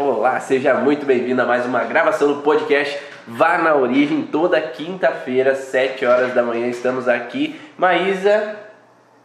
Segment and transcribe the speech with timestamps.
[0.00, 4.22] Olá, seja muito bem-vindo a mais uma gravação do podcast Vá na Origem.
[4.22, 8.56] Toda quinta-feira, 7 horas da manhã, estamos aqui, Maísa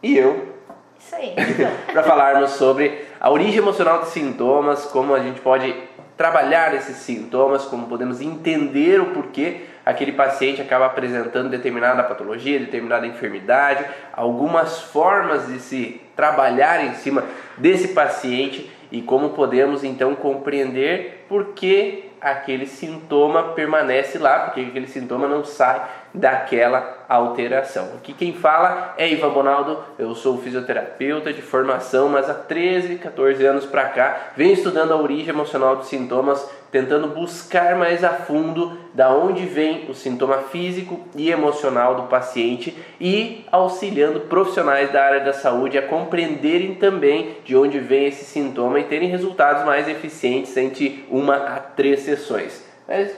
[0.02, 0.54] e eu.
[1.00, 1.34] Isso aí.
[1.90, 5.74] para falarmos sobre a origem emocional dos sintomas, como a gente pode
[6.14, 13.06] trabalhar esses sintomas, como podemos entender o porquê aquele paciente acaba apresentando determinada patologia, determinada
[13.06, 13.82] enfermidade,
[14.12, 17.24] algumas formas de se trabalhar em cima
[17.56, 24.86] desse paciente e como podemos então compreender por que aquele sintoma permanece lá, porque aquele
[24.86, 27.90] sintoma não sai daquela alteração.
[27.96, 33.44] Aqui quem fala é Ivan Bonaldo, eu sou fisioterapeuta de formação, mas há 13, 14
[33.44, 38.76] anos para cá venho estudando a origem emocional dos sintomas, tentando buscar mais a fundo
[38.92, 45.20] da onde vem o sintoma físico e emocional do paciente e auxiliando profissionais da área
[45.20, 50.56] da saúde a compreenderem também de onde vem esse sintoma e terem resultados mais eficientes
[50.56, 52.64] entre uma a três sessões.
[52.88, 53.14] Mas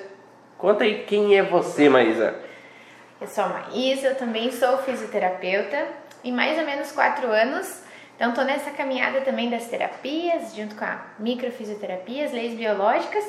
[0.58, 2.47] conta aí quem é você, Maísa.
[3.20, 5.88] Eu sou a Maísa, eu também sou fisioterapeuta
[6.22, 7.82] e mais ou menos quatro anos.
[8.14, 13.24] Então, estou nessa caminhada também das terapias, junto com a microfisioterapia, as leis biológicas,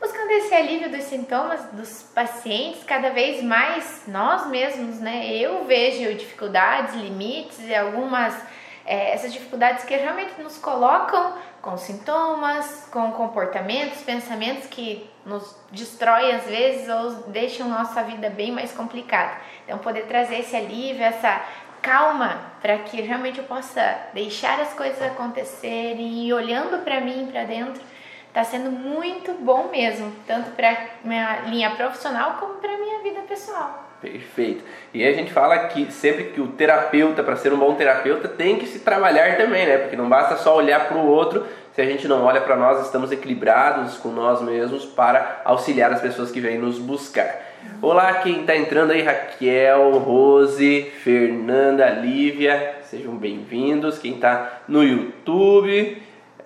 [0.00, 5.26] buscando esse alívio dos sintomas dos pacientes, cada vez mais nós mesmos, né?
[5.26, 8.40] Eu vejo dificuldades, limites e algumas
[8.86, 16.32] é, essas dificuldades que realmente nos colocam com sintomas, com comportamentos, pensamentos que nos destroem
[16.32, 19.32] às vezes ou deixam nossa vida bem mais complicada.
[19.64, 21.42] Então, poder trazer esse alívio, essa
[21.80, 27.44] calma, para que realmente eu possa deixar as coisas acontecerem e olhando para mim, para
[27.44, 27.82] dentro,
[28.28, 33.83] está sendo muito bom mesmo, tanto para minha linha profissional como para minha vida pessoal.
[34.04, 34.62] Perfeito.
[34.92, 38.58] E a gente fala que sempre que o terapeuta, para ser um bom terapeuta, tem
[38.58, 39.78] que se trabalhar também, né?
[39.78, 42.84] Porque não basta só olhar para o outro, se a gente não olha para nós,
[42.84, 47.40] estamos equilibrados com nós mesmos para auxiliar as pessoas que vêm nos buscar.
[47.80, 53.98] Olá, quem está entrando aí, Raquel, Rose, Fernanda, Lívia, sejam bem-vindos.
[53.98, 56.02] Quem está no YouTube,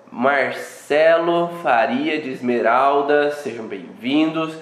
[0.09, 4.55] Marcelo Faria de Esmeralda, sejam bem-vindos.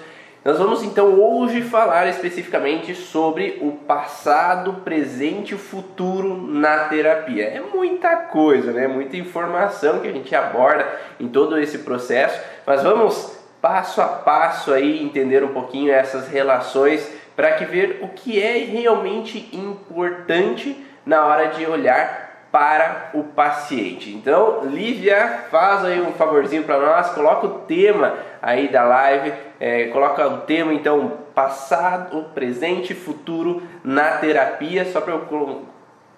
[0.48, 7.44] Nós vamos então hoje falar especificamente sobre o passado, presente e futuro na terapia.
[7.44, 8.88] É muita coisa, né?
[8.88, 10.88] Muita informação que a gente aborda
[11.20, 17.06] em todo esse processo, mas vamos passo a passo aí entender um pouquinho essas relações
[17.36, 24.10] para que ver o que é realmente importante na hora de olhar para o paciente.
[24.14, 29.86] Então, Lívia, faz aí um favorzinho para nós, coloca o tema aí da live, é,
[29.88, 35.62] coloca o tema então passado, presente e futuro na terapia, só para eu,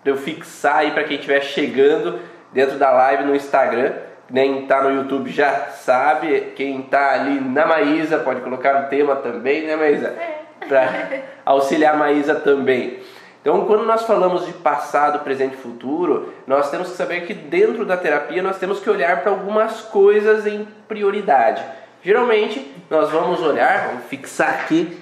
[0.05, 2.19] eu fixar aí para quem estiver chegando
[2.53, 3.93] dentro da live no Instagram.
[4.33, 9.17] Quem está no YouTube já sabe, quem está ali na Maísa pode colocar o tema
[9.17, 10.09] também, né Maísa?
[10.09, 10.41] É.
[10.69, 13.01] Para auxiliar a Maísa também.
[13.41, 17.87] Então, quando nós falamos de passado, presente e futuro, nós temos que saber que dentro
[17.87, 21.65] da terapia nós temos que olhar para algumas coisas em prioridade.
[22.03, 24.99] Geralmente, nós vamos olhar, vamos fixar aqui.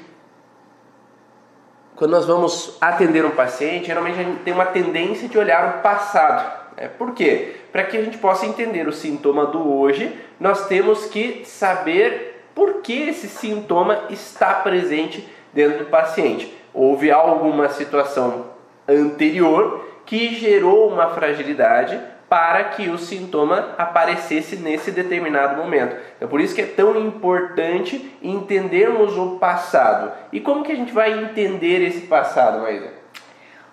[1.94, 5.82] Quando nós vamos atender um paciente, geralmente a gente tem uma tendência de olhar o
[5.82, 6.76] passado.
[6.76, 6.88] Né?
[6.88, 7.56] Por quê?
[7.72, 12.82] Para que a gente possa entender o sintoma do hoje, nós temos que saber por
[12.82, 18.46] que esse sintoma está presente dentro do paciente houve alguma situação
[18.86, 25.96] anterior que gerou uma fragilidade para que o sintoma aparecesse nesse determinado momento.
[26.20, 30.12] É por isso que é tão importante entendermos o passado.
[30.32, 32.92] E como que a gente vai entender esse passado, Maísa?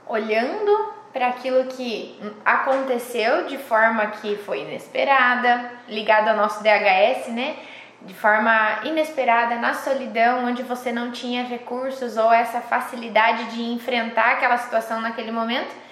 [0.07, 7.55] Olhando para aquilo que aconteceu de forma que foi inesperada, ligado ao nosso DHS, né?
[8.01, 14.33] de forma inesperada na solidão, onde você não tinha recursos ou essa facilidade de enfrentar
[14.33, 15.84] aquela situação naquele momento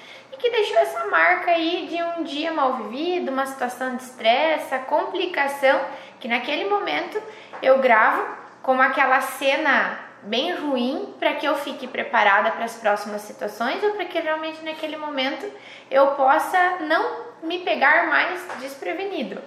[0.44, 5.80] que deixou essa marca aí de um dia mal vivido, uma situação de estresse, complicação
[6.20, 7.18] que naquele momento
[7.62, 8.28] eu gravo
[8.62, 13.92] como aquela cena bem ruim para que eu fique preparada para as próximas situações ou
[13.92, 15.50] para que realmente naquele momento
[15.90, 19.40] eu possa não me pegar mais desprevenido.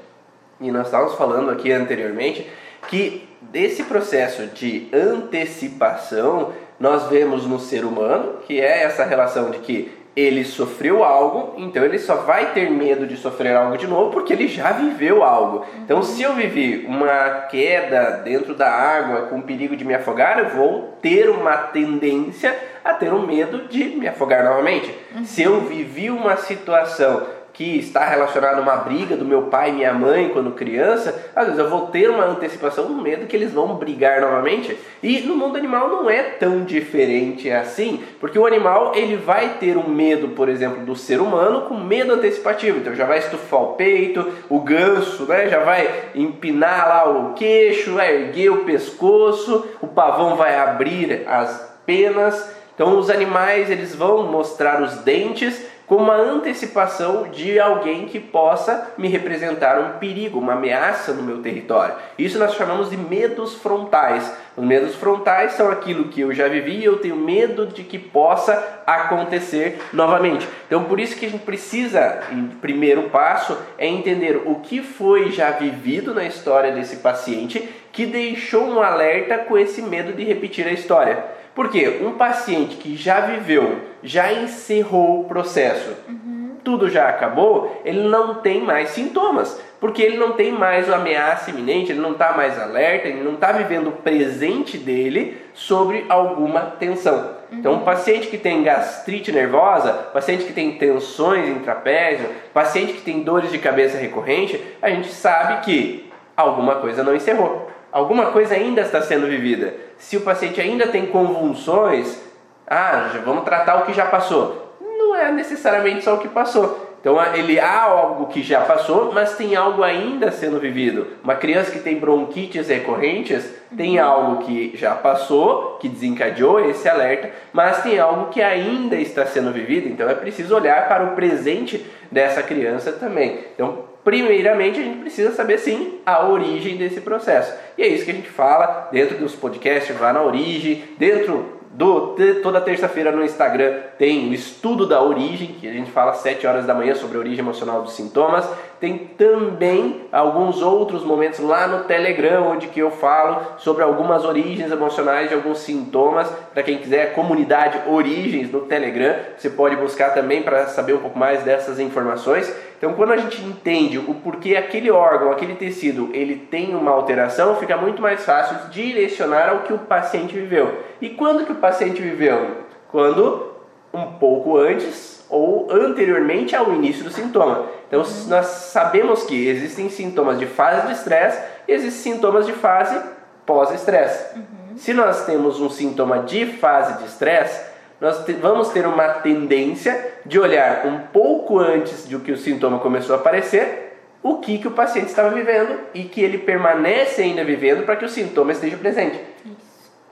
[0.59, 2.51] E nós estávamos falando aqui anteriormente
[2.89, 9.59] que desse processo de antecipação nós vemos no ser humano, que é essa relação de
[9.59, 14.11] que ele sofreu algo, então ele só vai ter medo de sofrer algo de novo
[14.11, 15.67] porque ele já viveu algo.
[15.85, 20.49] Então, se eu vivi uma queda dentro da água com perigo de me afogar, eu
[20.49, 24.93] vou ter uma tendência a ter um medo de me afogar novamente.
[25.25, 27.27] Se eu vivi uma situação
[27.57, 31.47] que está relacionado a uma briga do meu pai e minha mãe quando criança, às
[31.47, 34.77] vezes eu vou ter uma antecipação do medo que eles vão brigar novamente.
[35.03, 39.79] E no mundo animal não é tão diferente assim, porque o animal ele vai ter
[39.79, 42.79] um medo, por exemplo, do ser humano com medo antecipativo.
[42.79, 47.95] Então já vai estufar o peito, o ganso, né, já vai empinar lá o queixo,
[47.95, 52.55] vai erguer o pescoço, o pavão vai abrir as penas.
[52.75, 58.93] Então os animais eles vão mostrar os dentes como uma antecipação de alguém que possa
[58.99, 61.95] me representar um perigo, uma ameaça no meu território.
[62.19, 64.33] Isso nós chamamos de medos frontais.
[64.57, 67.99] Os medos frontais são aquilo que eu já vivi e eu tenho medo de que
[67.99, 70.49] possa acontecer novamente.
[70.67, 75.31] Então, por isso que a gente precisa, em primeiro passo, é entender o que foi
[75.31, 80.67] já vivido na história desse paciente que deixou um alerta com esse medo de repetir
[80.67, 81.36] a história.
[81.57, 86.51] Porque um paciente que já viveu, já encerrou o processo, uhum.
[86.63, 89.59] tudo já acabou, ele não tem mais sintomas.
[89.81, 93.35] Porque ele não tem mais uma ameaça iminente, ele não está mais alerta, ele não
[93.35, 97.37] está vivendo o presente dele sobre alguma tensão.
[97.51, 97.59] Uhum.
[97.59, 103.01] Então, um paciente que tem gastrite nervosa, paciente que tem tensões em trapézio, paciente que
[103.01, 107.67] tem dores de cabeça recorrente, a gente sabe que alguma coisa não encerrou
[107.97, 109.73] alguma coisa ainda está sendo vivida.
[109.99, 112.21] Se o paciente ainda tem convulsões,
[112.67, 114.77] ah, vamos tratar o que já passou.
[114.81, 116.87] Não é necessariamente só o que passou.
[117.07, 121.07] Então ele há algo que já passou, mas tem algo ainda sendo vivido.
[121.23, 124.05] Uma criança que tem bronquites recorrentes tem uhum.
[124.05, 129.53] algo que já passou, que desencadeou esse alerta, mas tem algo que ainda está sendo
[129.53, 129.89] vivido.
[129.89, 133.39] Então é preciso olhar para o presente dessa criança também.
[133.55, 137.53] Então primeiramente a gente precisa saber sim a origem desse processo.
[137.77, 142.15] E é isso que a gente fala dentro dos podcasts, vá na origem, dentro do,
[142.41, 146.47] toda terça-feira no Instagram tem o estudo da origem, que a gente fala às 7
[146.47, 148.49] horas da manhã sobre a origem emocional dos sintomas.
[148.79, 154.71] Tem também alguns outros momentos lá no Telegram, onde que eu falo sobre algumas origens
[154.71, 156.29] emocionais de alguns sintomas.
[156.53, 160.99] Para quem quiser, a comunidade Origens no Telegram, você pode buscar também para saber um
[160.99, 162.53] pouco mais dessas informações.
[162.77, 167.57] Então, quando a gente entende o porquê aquele órgão, aquele tecido, ele tem uma alteração,
[167.57, 170.81] fica muito mais fácil direcionar ao que o paciente viveu.
[171.01, 172.59] E quando que o paciente viveu?
[172.89, 173.55] Quando
[173.95, 177.67] um pouco antes ou anteriormente ao início do sintoma.
[177.89, 183.01] Então, nós sabemos que existem sintomas de fase de estresse e existem sintomas de fase
[183.45, 184.37] pós-estresse.
[184.37, 184.77] Uhum.
[184.77, 187.65] Se nós temos um sintoma de fase de estresse,
[188.01, 192.79] nós te, vamos ter uma tendência de olhar um pouco antes de que o sintoma
[192.79, 197.45] começou a aparecer o que, que o paciente estava vivendo e que ele permanece ainda
[197.45, 199.19] vivendo para que o sintoma esteja presente.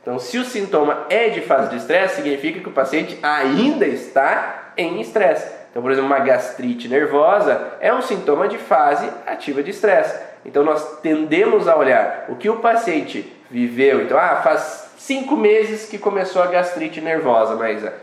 [0.00, 4.63] Então, se o sintoma é de fase de estresse, significa que o paciente ainda está
[4.76, 5.52] em estresse.
[5.70, 10.22] Então, por exemplo, uma gastrite nervosa é um sintoma de fase ativa de estresse.
[10.44, 14.02] Então, nós tendemos a olhar o que o paciente viveu.
[14.02, 17.94] Então, ah, faz cinco meses que começou a gastrite nervosa, Maísa.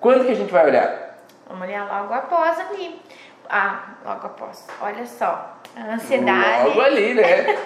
[0.00, 1.18] Quando que a gente vai olhar?
[1.46, 3.00] Vamos olhar logo após ali.
[3.48, 4.66] Ah, logo após.
[4.80, 6.68] Olha só, a ansiedade.
[6.68, 7.22] Logo ali, né?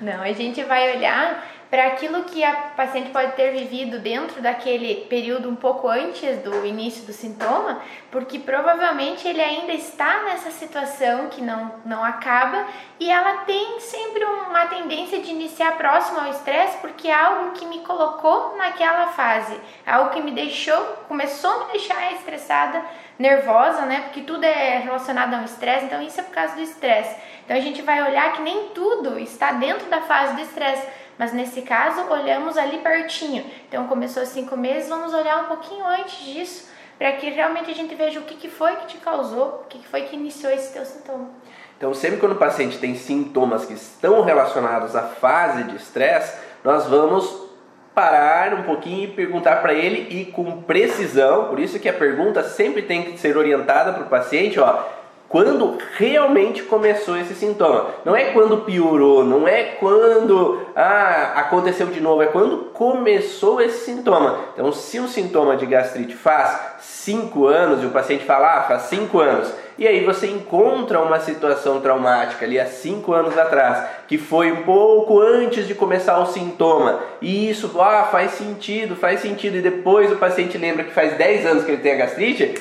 [0.00, 5.06] Não, a gente vai olhar para aquilo que a paciente pode ter vivido dentro daquele
[5.06, 7.80] período um pouco antes do início do sintoma,
[8.10, 12.66] porque provavelmente ele ainda está nessa situação que não, não acaba
[12.98, 17.66] e ela tem sempre uma tendência de iniciar próximo ao estresse, porque é algo que
[17.66, 22.82] me colocou naquela fase, é algo que me deixou, começou a me deixar estressada,
[23.18, 24.02] nervosa, né?
[24.02, 27.14] Porque tudo é relacionado ao estresse, então isso é por causa do estresse.
[27.44, 30.86] Então a gente vai olhar que nem tudo está dentro da fase do estresse
[31.18, 33.44] mas nesse caso, olhamos ali pertinho.
[33.68, 37.94] Então, começou cinco meses, vamos olhar um pouquinho antes disso, para que realmente a gente
[37.94, 40.72] veja o que, que foi que te causou, o que, que foi que iniciou esse
[40.72, 41.28] teu sintoma.
[41.76, 46.86] Então, sempre quando o paciente tem sintomas que estão relacionados à fase de estresse, nós
[46.86, 47.48] vamos
[47.94, 52.44] parar um pouquinho e perguntar para ele e com precisão, por isso que a pergunta
[52.44, 54.84] sempre tem que ser orientada para o paciente, ó,
[55.28, 57.86] quando realmente começou esse sintoma.
[58.04, 63.84] Não é quando piorou, não é quando ah, aconteceu de novo, é quando começou esse
[63.84, 64.38] sintoma.
[64.54, 68.82] Então, se um sintoma de gastrite faz 5 anos e o paciente fala, ah, faz
[68.82, 74.16] 5 anos, e aí você encontra uma situação traumática ali há 5 anos atrás, que
[74.16, 79.58] foi um pouco antes de começar o sintoma, e isso ah, faz sentido, faz sentido,
[79.58, 82.54] e depois o paciente lembra que faz 10 anos que ele tem a gastrite,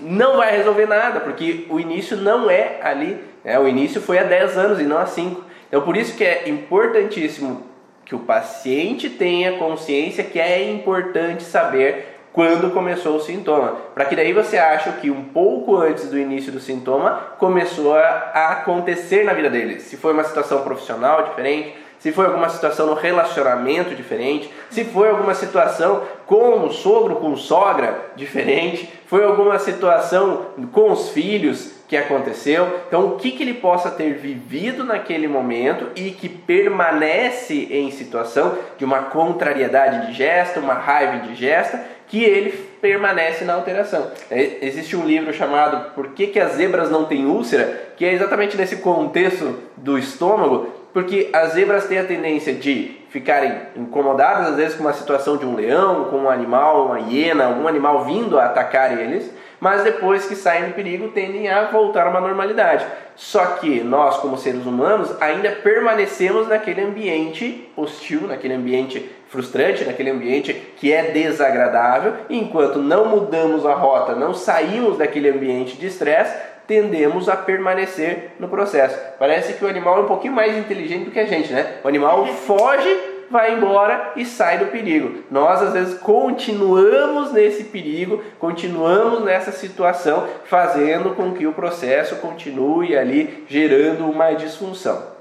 [0.00, 3.58] não vai resolver nada, porque o início não é ali, né?
[3.58, 5.42] o início foi há 10 anos e não há 5.
[5.68, 7.64] Então por isso que é importantíssimo
[8.04, 13.76] que o paciente tenha consciência que é importante saber quando começou o sintoma.
[13.94, 18.52] Para que daí você ache que um pouco antes do início do sintoma começou a,
[18.52, 19.80] acontecer na vida dele.
[19.80, 25.08] Se foi uma situação profissional diferente, se foi alguma situação no relacionamento diferente, se foi
[25.08, 31.96] alguma situação com o sogro, com sogra diferente, foi alguma situação com os filhos que
[31.96, 32.80] aconteceu.
[32.88, 38.58] Então, o que, que ele possa ter vivido naquele momento e que permanece em situação
[38.76, 44.10] de uma contrariedade de gesta, uma raiva de gesta, que ele permanece na alteração.
[44.30, 48.12] É, existe um livro chamado Por que, que as zebras não têm úlcera, que é
[48.12, 54.56] exatamente nesse contexto do estômago, porque as zebras têm a tendência de ficarem incomodadas às
[54.56, 58.38] vezes com uma situação de um leão, com um animal, uma hiena, algum animal vindo
[58.38, 62.86] a atacar eles, mas depois que saem do perigo tendem a voltar a uma normalidade.
[63.14, 70.08] Só que nós, como seres humanos, ainda permanecemos naquele ambiente hostil, naquele ambiente frustrante, naquele
[70.08, 76.55] ambiente que é desagradável, enquanto não mudamos a rota, não saímos daquele ambiente de estresse,
[76.66, 78.98] tendemos a permanecer no processo.
[79.18, 81.78] Parece que o animal é um pouquinho mais inteligente do que a gente, né?
[81.84, 82.96] O animal foge,
[83.30, 85.24] vai embora e sai do perigo.
[85.30, 92.96] Nós às vezes continuamos nesse perigo, continuamos nessa situação, fazendo com que o processo continue
[92.96, 95.16] ali gerando uma disfunção.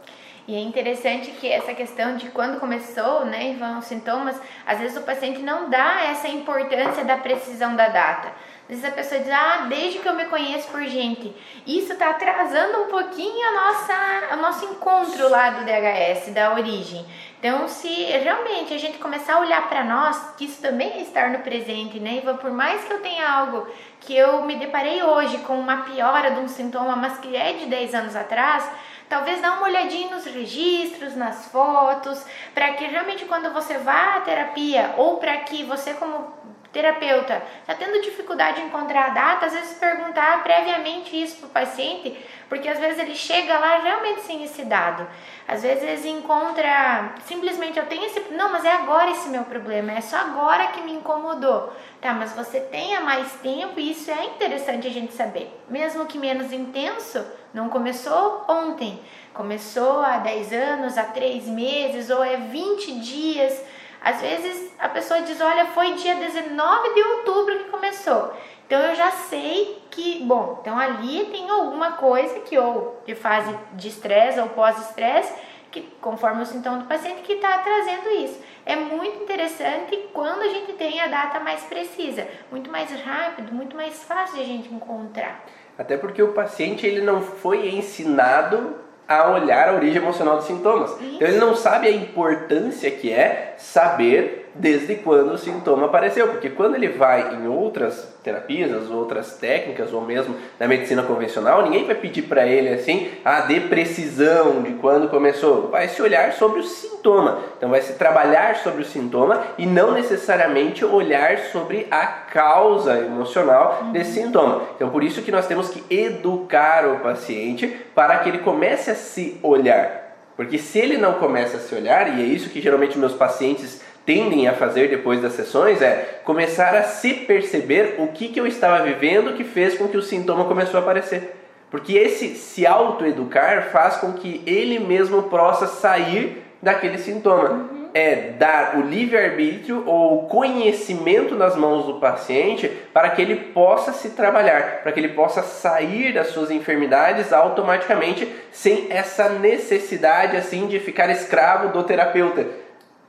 [0.47, 4.95] E é interessante que essa questão de quando começou, né, vão os sintomas, às vezes
[4.95, 8.31] o paciente não dá essa importância da precisão da data.
[8.67, 11.31] Às vezes a pessoa diz, ah, desde que eu me conheço por gente.
[11.67, 17.05] Isso está atrasando um pouquinho a nossa, o nosso encontro lá do DHS, da origem.
[17.37, 21.29] Então, se realmente a gente começar a olhar para nós, que isso também é estar
[21.29, 22.37] no presente, né, Ivan?
[22.37, 23.67] Por mais que eu tenha algo
[24.01, 27.67] que eu me deparei hoje com uma piora de um sintoma, mas que é de
[27.67, 28.67] 10 anos atrás,
[29.07, 34.21] talvez dá uma olhadinha nos registros, nas fotos, para que realmente quando você vá à
[34.21, 36.33] terapia ou para que você como
[36.75, 41.49] terapeuta está tendo dificuldade em encontrar a data, às vezes perguntar previamente isso para o
[41.49, 42.17] paciente,
[42.49, 45.07] porque às vezes ele chega lá realmente sem esse dado.
[45.47, 50.01] Às vezes encontra simplesmente eu tenho esse, não, mas é agora esse meu problema, é
[50.01, 51.71] só agora que me incomodou.
[52.01, 55.49] Tá, mas você tenha mais tempo e isso é interessante a gente saber.
[55.69, 58.99] Mesmo que menos intenso, não começou ontem,
[59.33, 63.63] começou há 10 anos, há 3 meses ou é 20 dias
[64.05, 68.31] às vezes a pessoa diz: Olha, foi dia 19 de outubro que começou.
[68.67, 73.55] Então eu já sei que, bom, então ali tem alguma coisa que ou de fase
[73.73, 75.33] de estresse ou pós-estresse,
[75.71, 78.39] que conforme o sintoma do paciente, que está trazendo isso.
[78.63, 83.75] É muito interessante quando a gente tem a data mais precisa, muito mais rápido, muito
[83.75, 85.43] mais fácil de a gente encontrar.
[85.77, 90.91] Até porque o paciente ele não foi ensinado a olhar a origem emocional dos sintomas.
[90.91, 91.15] Isso.
[91.15, 96.49] Então ele não sabe a importância que é saber desde quando o sintoma apareceu, porque
[96.49, 101.85] quando ele vai em outras terapias, as outras técnicas ou mesmo na medicina convencional, ninguém
[101.85, 105.69] vai pedir para ele assim, a ah, dê precisão de quando começou.
[105.69, 107.39] Vai se olhar sobre o sintoma.
[107.57, 113.81] Então vai se trabalhar sobre o sintoma e não necessariamente olhar sobre a causa emocional
[113.81, 113.91] uhum.
[113.91, 114.61] desse sintoma.
[114.75, 118.95] Então por isso que nós temos que educar o paciente para que ele comece a
[118.95, 120.05] se olhar.
[120.35, 123.81] Porque se ele não começa a se olhar, e é isso que geralmente meus pacientes
[124.05, 128.45] tendem a fazer depois das sessões é começar a se perceber o que, que eu
[128.45, 131.35] estava vivendo que fez com que o sintoma começou a aparecer.
[131.71, 137.49] Porque esse se autoeducar faz com que ele mesmo possa sair daquele sintoma.
[137.49, 137.85] Uhum.
[137.93, 143.93] É dar o livre-arbítrio ou o conhecimento nas mãos do paciente para que ele possa
[143.93, 150.67] se trabalhar, para que ele possa sair das suas enfermidades automaticamente sem essa necessidade assim
[150.67, 152.64] de ficar escravo do terapeuta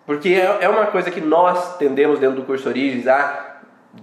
[0.07, 3.57] porque é, é uma coisa que nós tendemos dentro do curso Origens a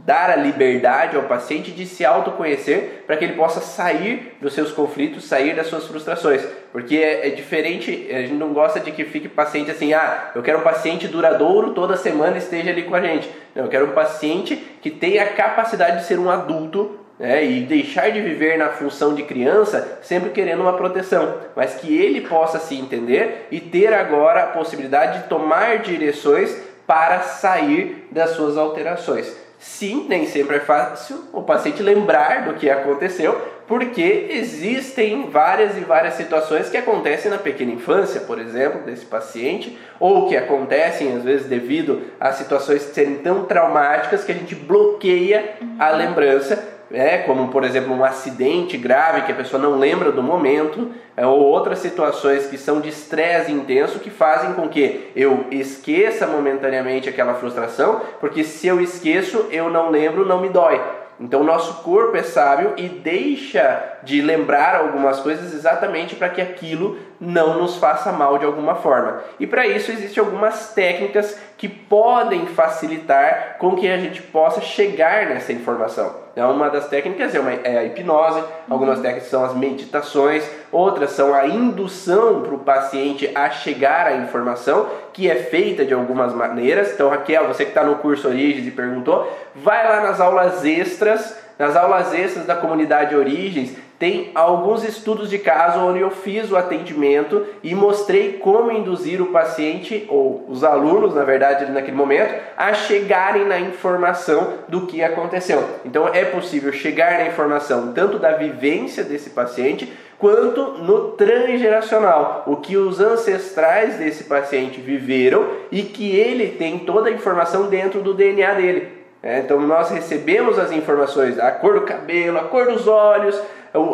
[0.05, 4.71] dar a liberdade ao paciente de se autoconhecer para que ele possa sair dos seus
[4.71, 6.43] conflitos, sair das suas frustrações.
[6.71, 10.41] Porque é, é, diferente, a gente não gosta de que fique paciente assim, ah, eu
[10.41, 13.29] quero um paciente duradouro, toda semana esteja ali com a gente.
[13.55, 17.61] Não, eu quero um paciente que tenha a capacidade de ser um adulto né, e
[17.61, 22.59] deixar de viver na função de criança sempre querendo uma proteção, mas que ele possa
[22.59, 26.53] se entender e ter agora a possibilidade de tomar direções
[26.85, 29.33] para sair das suas alterações.
[29.57, 35.79] Sim, nem sempre é fácil o paciente lembrar do que aconteceu, porque existem várias e
[35.79, 41.23] várias situações que acontecem na pequena infância, por exemplo, desse paciente, ou que acontecem às
[41.23, 47.47] vezes devido a situações serem tão traumáticas que a gente bloqueia a lembrança é, como
[47.47, 51.79] por exemplo um acidente grave que a pessoa não lembra do momento, é, ou outras
[51.79, 57.99] situações que são de estresse intenso que fazem com que eu esqueça momentaneamente aquela frustração,
[58.19, 60.79] porque se eu esqueço, eu não lembro, não me dói.
[61.19, 66.41] Então o nosso corpo é sábio e deixa de lembrar algumas coisas exatamente para que
[66.41, 69.21] aquilo não nos faça mal de alguma forma.
[69.39, 75.27] E para isso existem algumas técnicas que podem facilitar com que a gente possa chegar
[75.27, 76.22] nessa informação.
[76.33, 79.03] Então, uma das técnicas é, uma, é a hipnose, algumas uhum.
[79.03, 84.87] técnicas são as meditações, outras são a indução para o paciente a chegar à informação,
[85.13, 86.91] que é feita de algumas maneiras.
[86.91, 91.37] Então, Raquel, você que está no curso Origens e perguntou, vai lá nas aulas extras,
[91.59, 96.57] nas aulas extras da comunidade Origens, tem alguns estudos de caso onde eu fiz o
[96.57, 102.73] atendimento e mostrei como induzir o paciente, ou os alunos, na verdade, naquele momento, a
[102.73, 105.63] chegarem na informação do que aconteceu.
[105.85, 112.57] Então é possível chegar na informação tanto da vivência desse paciente quanto no transgeracional, o
[112.57, 118.13] que os ancestrais desse paciente viveram e que ele tem toda a informação dentro do
[118.13, 119.02] DNA dele.
[119.23, 123.41] É, então nós recebemos as informações, a cor do cabelo, a cor dos olhos,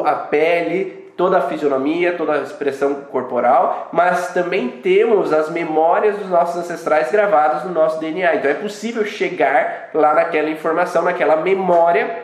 [0.04, 6.30] a pele, toda a fisionomia, toda a expressão corporal, mas também temos as memórias dos
[6.30, 8.38] nossos ancestrais gravadas no nosso DNA.
[8.38, 12.24] Então é possível chegar lá naquela informação, naquela memória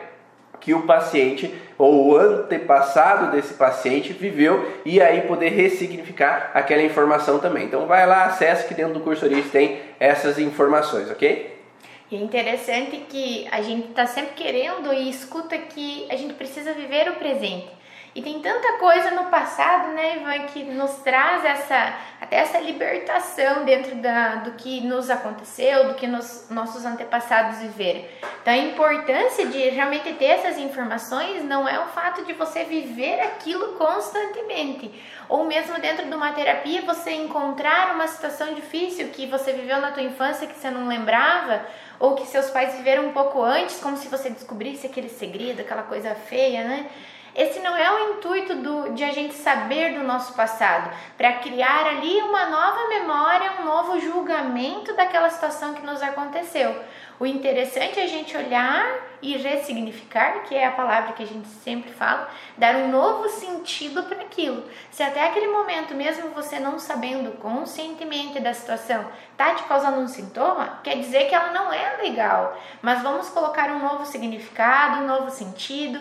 [0.58, 7.38] que o paciente ou o antepassado desse paciente viveu e aí poder ressignificar aquela informação
[7.38, 7.66] também.
[7.66, 11.55] Então vai lá, acesse que dentro do curso Origem tem essas informações, ok?
[12.10, 16.72] E é interessante que a gente está sempre querendo e escuta que a gente precisa
[16.72, 17.76] viver o presente.
[18.16, 23.66] E tem tanta coisa no passado, né, Ivan, que nos traz essa até essa libertação
[23.66, 28.02] dentro da, do que nos aconteceu, do que nos, nossos antepassados viveram.
[28.40, 33.20] Então a importância de realmente ter essas informações não é o fato de você viver
[33.20, 34.90] aquilo constantemente,
[35.28, 39.90] ou mesmo dentro de uma terapia você encontrar uma situação difícil que você viveu na
[39.90, 41.66] tua infância que você não lembrava,
[41.98, 45.82] ou que seus pais viveram um pouco antes, como se você descobrisse aquele segredo, aquela
[45.82, 46.90] coisa feia, né?
[47.34, 51.86] Esse não é o intuito do, de a gente saber do nosso passado, para criar
[51.86, 56.74] ali uma nova memória, um novo julgamento daquela situação que nos aconteceu.
[57.18, 58.86] O interessante é a gente olhar
[59.22, 64.02] e ressignificar, que é a palavra que a gente sempre fala, dar um novo sentido
[64.02, 64.64] para aquilo.
[64.90, 70.06] Se até aquele momento, mesmo você não sabendo conscientemente da situação, tá te causando um
[70.06, 72.54] sintoma, quer dizer que ela não é legal.
[72.82, 75.98] Mas vamos colocar um novo significado, um novo sentido,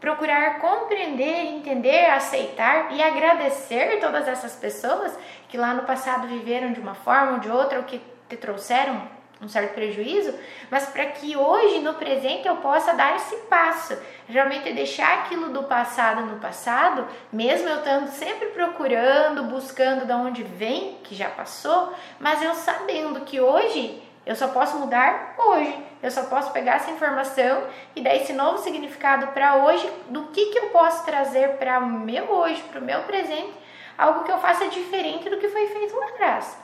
[0.00, 5.16] procurar compreender, entender, aceitar e agradecer todas essas pessoas
[5.48, 9.15] que lá no passado viveram de uma forma ou de outra ou que te trouxeram
[9.40, 10.34] um certo prejuízo,
[10.70, 13.96] mas para que hoje no presente eu possa dar esse passo,
[14.26, 20.42] realmente deixar aquilo do passado no passado, mesmo eu estando sempre procurando, buscando de onde
[20.42, 25.86] vem, que já passou, mas eu sabendo que hoje eu só posso mudar hoje.
[26.02, 30.46] Eu só posso pegar essa informação e dar esse novo significado para hoje, do que,
[30.46, 33.54] que eu posso trazer para o meu hoje, para o meu presente,
[33.96, 36.58] algo que eu faça diferente do que foi feito lá atrás.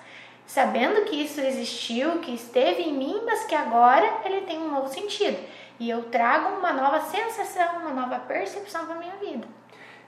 [0.47, 4.89] Sabendo que isso existiu, que esteve em mim, mas que agora ele tem um novo
[4.89, 5.39] sentido.
[5.81, 9.47] E eu trago uma nova sensação, uma nova percepção para minha vida.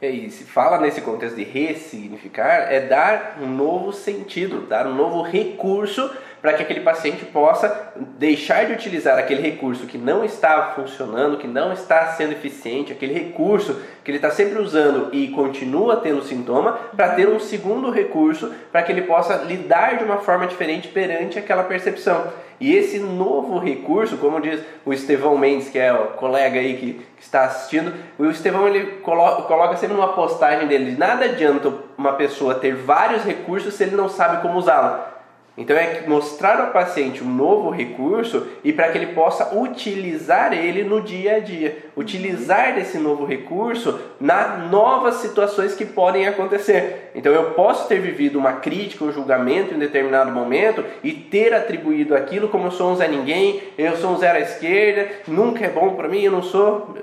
[0.00, 5.22] E se fala nesse contexto de ressignificar, é dar um novo sentido, dar um novo
[5.22, 6.10] recurso
[6.44, 11.46] para que aquele paciente possa deixar de utilizar aquele recurso que não está funcionando, que
[11.46, 16.72] não está sendo eficiente, aquele recurso que ele está sempre usando e continua tendo sintoma,
[16.94, 21.38] para ter um segundo recurso para que ele possa lidar de uma forma diferente perante
[21.38, 22.26] aquela percepção.
[22.60, 26.92] E esse novo recurso, como diz o Estevão Mendes, que é o colega aí que,
[27.16, 32.12] que está assistindo, o Estevão ele coloca, coloca sempre numa postagem dele: nada adianta uma
[32.12, 35.13] pessoa ter vários recursos se ele não sabe como usá-la.
[35.56, 40.82] Então é mostrar ao paciente um novo recurso e para que ele possa utilizar ele
[40.82, 47.12] no dia a dia, utilizar desse novo recurso nas novas situações que podem acontecer.
[47.14, 52.16] Então eu posso ter vivido uma crítica ou julgamento em determinado momento e ter atribuído
[52.16, 55.68] aquilo como eu sou um Zé Ninguém, eu sou um zero à esquerda, nunca é
[55.68, 56.96] bom para mim, eu não sou,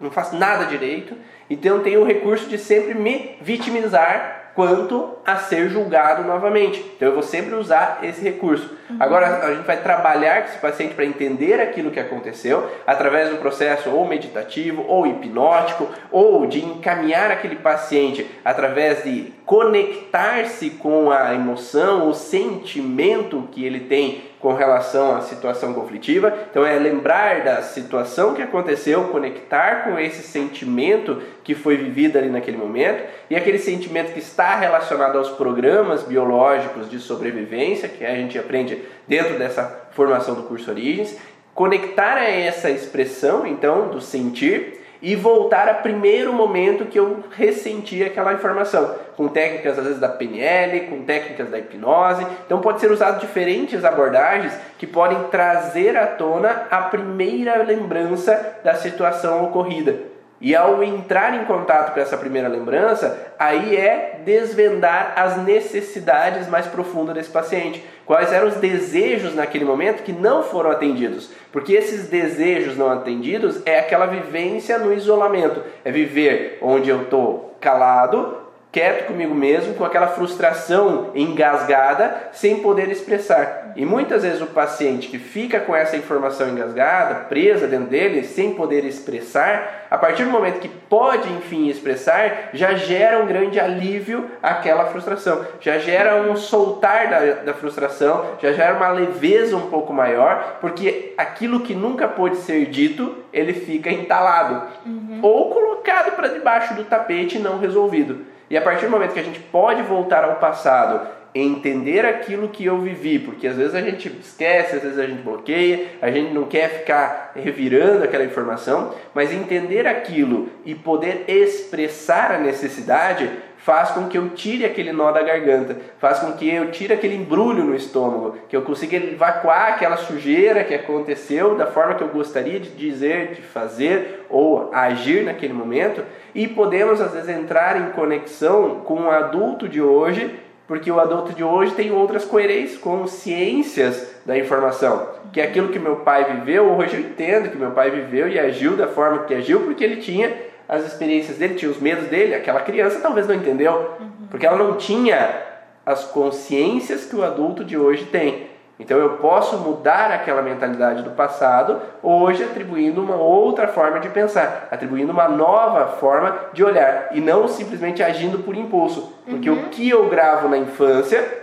[0.00, 1.14] não faço nada direito.
[1.50, 6.80] Então tenho o recurso de sempre me vitimizar quanto a ser julgado novamente.
[6.96, 8.70] Então eu vou sempre usar esse recurso.
[8.90, 8.96] Uhum.
[9.00, 13.36] Agora a gente vai trabalhar com esse paciente para entender aquilo que aconteceu através um
[13.36, 21.34] processo ou meditativo ou hipnótico ou de encaminhar aquele paciente através de conectar-se com a
[21.34, 26.36] emoção, o sentimento que ele tem com relação à situação conflitiva.
[26.50, 32.28] Então é lembrar da situação que aconteceu, conectar com esse sentimento que foi vivido ali
[32.28, 38.16] naquele momento e aquele sentimento que está relacionado aos programas biológicos de sobrevivência que a
[38.16, 41.16] gente aprende dentro dessa formação do curso Origens,
[41.54, 48.04] conectar a essa expressão então do sentir e voltar a primeiro momento que eu ressenti
[48.04, 52.24] aquela informação, com técnicas às vezes da PNL, com técnicas da hipnose.
[52.46, 58.74] Então pode ser usado diferentes abordagens que podem trazer à tona a primeira lembrança da
[58.74, 60.11] situação ocorrida.
[60.42, 66.66] E ao entrar em contato com essa primeira lembrança, aí é desvendar as necessidades mais
[66.66, 67.84] profundas desse paciente.
[68.04, 71.30] Quais eram os desejos naquele momento que não foram atendidos?
[71.52, 77.56] Porque esses desejos não atendidos é aquela vivência no isolamento, é viver onde eu estou
[77.60, 78.38] calado,
[78.72, 83.61] quieto comigo mesmo, com aquela frustração engasgada, sem poder expressar.
[83.76, 88.54] E muitas vezes o paciente que fica com essa informação engasgada, presa dentro dele, sem
[88.54, 94.30] poder expressar, a partir do momento que pode enfim expressar, já gera um grande alívio
[94.42, 99.92] àquela frustração, já gera um soltar da, da frustração, já gera uma leveza um pouco
[99.92, 105.20] maior, porque aquilo que nunca pôde ser dito, ele fica entalado uhum.
[105.22, 108.32] ou colocado para debaixo do tapete não resolvido.
[108.48, 112.64] E a partir do momento que a gente pode voltar ao passado, entender aquilo que
[112.64, 116.32] eu vivi, porque às vezes a gente esquece, às vezes a gente bloqueia, a gente
[116.32, 123.30] não quer ficar revirando aquela informação, mas entender aquilo e poder expressar a necessidade
[123.62, 127.14] faz com que eu tire aquele nó da garganta, faz com que eu tire aquele
[127.14, 132.08] embrulho no estômago, que eu consiga evacuar aquela sujeira que aconteceu da forma que eu
[132.08, 136.02] gostaria de dizer, de fazer ou agir naquele momento
[136.34, 140.34] e podemos às vezes entrar em conexão com o adulto de hoje,
[140.66, 145.78] porque o adulto de hoje tem outras coerências, consciências da informação, que é aquilo que
[145.78, 149.34] meu pai viveu, hoje eu entendo que meu pai viveu e agiu da forma que
[149.34, 150.32] agiu, porque ele tinha
[150.68, 153.90] as experiências dele, tinha os medos dele, aquela criança talvez não entendeu,
[154.30, 155.42] porque ela não tinha
[155.84, 158.51] as consciências que o adulto de hoje tem.
[158.82, 164.66] Então eu posso mudar aquela mentalidade do passado hoje atribuindo uma outra forma de pensar,
[164.72, 169.56] atribuindo uma nova forma de olhar e não simplesmente agindo por impulso, porque uhum.
[169.56, 171.42] o que eu gravo na infância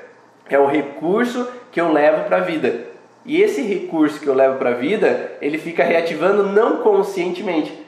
[0.50, 2.90] é o recurso que eu levo para a vida.
[3.26, 7.79] E esse recurso que eu levo para a vida, ele fica reativando não conscientemente.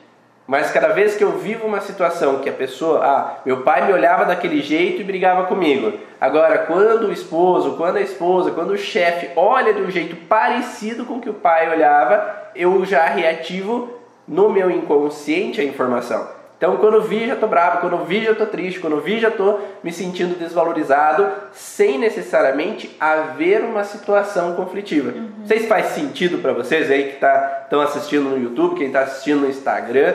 [0.52, 3.94] Mas cada vez que eu vivo uma situação que a pessoa, ah, meu pai me
[3.94, 5.94] olhava daquele jeito e brigava comigo.
[6.20, 11.06] Agora, quando o esposo, quando a esposa, quando o chefe olha de um jeito parecido
[11.06, 16.28] com o que o pai olhava, eu já reativo no meu inconsciente a informação.
[16.58, 19.02] Então, quando eu vi, já estou bravo, quando eu vi, já estou triste, quando eu
[19.02, 25.12] vi, já estou me sentindo desvalorizado, sem necessariamente haver uma situação conflitiva.
[25.12, 25.30] Uhum.
[25.40, 27.30] Não sei se faz sentido para vocês aí que estão
[27.70, 30.14] tá, assistindo no YouTube, quem está assistindo no Instagram.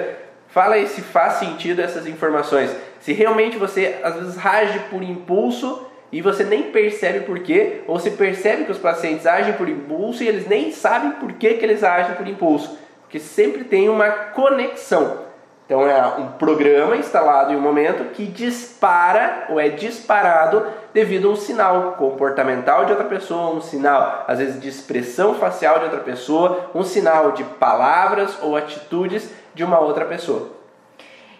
[0.56, 2.74] Fala aí se faz sentido essas informações.
[3.00, 8.00] Se realmente você às vezes age por impulso e você nem percebe por quê, ou
[8.00, 11.62] se percebe que os pacientes agem por impulso e eles nem sabem por que, que
[11.66, 12.78] eles agem por impulso.
[13.02, 15.26] Porque sempre tem uma conexão.
[15.66, 20.64] Então é um programa instalado em um momento que dispara ou é disparado
[20.94, 25.80] devido a um sinal comportamental de outra pessoa, um sinal às vezes de expressão facial
[25.80, 30.54] de outra pessoa, um sinal de palavras ou atitudes de uma outra pessoa.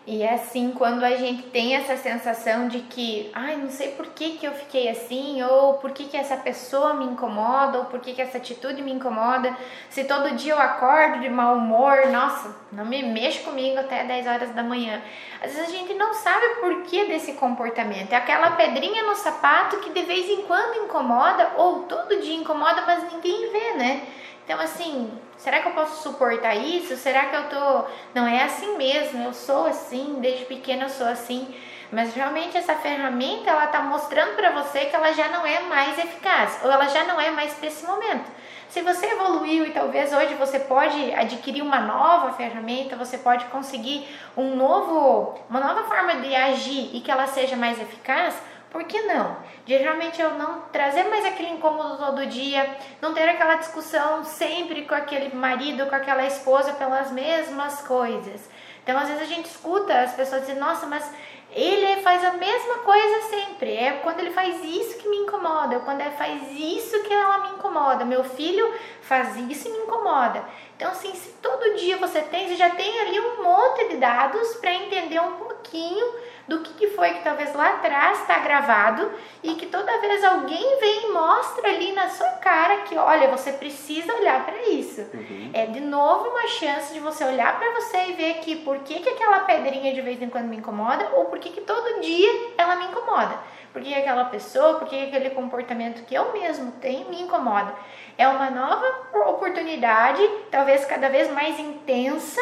[0.06, 4.06] E é assim, quando a gente tem essa sensação de que, ai, não sei por
[4.06, 7.98] que, que eu fiquei assim, ou por que, que essa pessoa me incomoda, ou por
[7.98, 9.54] que, que essa atitude me incomoda,
[9.90, 14.26] se todo dia eu acordo de mau humor, nossa, não me mexe comigo até 10
[14.28, 15.02] horas da manhã.
[15.42, 18.12] Às vezes a gente não sabe o porquê desse comportamento.
[18.12, 22.82] É aquela pedrinha no sapato que de vez em quando incomoda, ou todo dia incomoda,
[22.86, 24.06] mas ninguém vê, né?
[24.44, 25.10] Então, assim,
[25.46, 26.96] será que eu posso suportar isso?
[26.96, 27.84] Será que eu tô.
[28.12, 31.54] Não é assim mesmo, eu sou assim, desde pequena eu sou assim.
[31.92, 35.96] Mas realmente essa ferramenta ela tá mostrando para você que ela já não é mais
[35.96, 38.28] eficaz, ou ela já não é mais para esse momento.
[38.68, 44.04] Se você evoluiu e talvez hoje você pode adquirir uma nova ferramenta, você pode conseguir
[44.36, 48.34] um novo, uma nova forma de agir e que ela seja mais eficaz,
[48.70, 49.36] por que não?
[49.64, 54.84] De realmente eu não trazer mais aquele incômodo todo dia, não ter aquela discussão sempre
[54.84, 58.48] com aquele marido, com aquela esposa pelas mesmas coisas.
[58.82, 61.10] Então, às vezes a gente escuta as pessoas dizendo: "Nossa, mas
[61.52, 63.74] ele faz a mesma coisa sempre.
[63.74, 67.38] É quando ele faz isso que me incomoda, é quando ele faz isso que ela
[67.38, 68.04] me incomoda.
[68.04, 70.44] Meu filho faz isso e me incomoda.
[70.76, 74.54] Então, assim, se todo dia você tem, você já tem ali um monte de dados
[74.56, 76.06] para entender um pouquinho
[76.46, 79.10] do que, que foi que talvez lá atrás está gravado
[79.42, 83.52] e que toda vez alguém vem e mostra ali na sua cara que, olha, você
[83.52, 85.00] precisa olhar para isso.
[85.12, 85.50] Uhum.
[85.52, 89.00] É de novo uma chance de você olhar para você e ver que por que,
[89.00, 92.52] que aquela pedrinha de vez em quando me incomoda ou por que, que todo dia
[92.56, 93.36] ela me incomoda.
[93.76, 97.74] Por que aquela pessoa, por que aquele comportamento que eu mesmo tenho me incomoda.
[98.16, 98.86] É uma nova
[99.28, 102.40] oportunidade, talvez cada vez mais intensa,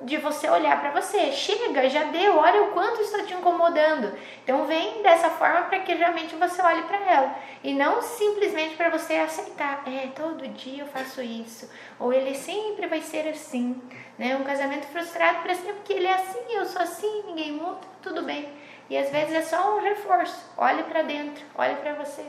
[0.00, 1.32] de você olhar para você.
[1.32, 4.10] Chega, já deu, olha o quanto está te incomodando.
[4.42, 8.88] Então vem dessa forma para que realmente você olhe para ela e não simplesmente para
[8.88, 9.82] você aceitar.
[9.86, 13.78] É, todo dia eu faço isso, ou ele sempre vai ser assim,
[14.18, 14.34] né?
[14.34, 18.22] Um casamento frustrado para sempre que ele é assim, eu sou assim, ninguém muda, tudo
[18.22, 18.59] bem.
[18.90, 20.50] E às vezes é só um reforço.
[20.58, 22.22] Olhe para dentro, olhe para você.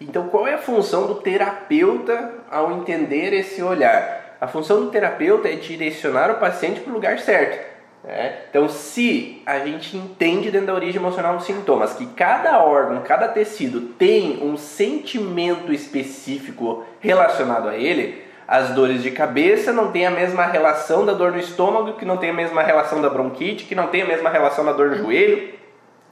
[0.00, 4.36] Então, qual é a função do terapeuta ao entender esse olhar?
[4.40, 7.74] A função do terapeuta é direcionar o paciente para o lugar certo.
[8.04, 8.36] Né?
[8.48, 13.26] Então, se a gente entende dentro da origem emocional dos sintomas que cada órgão, cada
[13.26, 20.10] tecido tem um sentimento específico relacionado a ele, as dores de cabeça não têm a
[20.10, 23.74] mesma relação da dor no estômago, que não tem a mesma relação da bronquite, que
[23.74, 25.56] não tem a mesma relação da dor no joelho,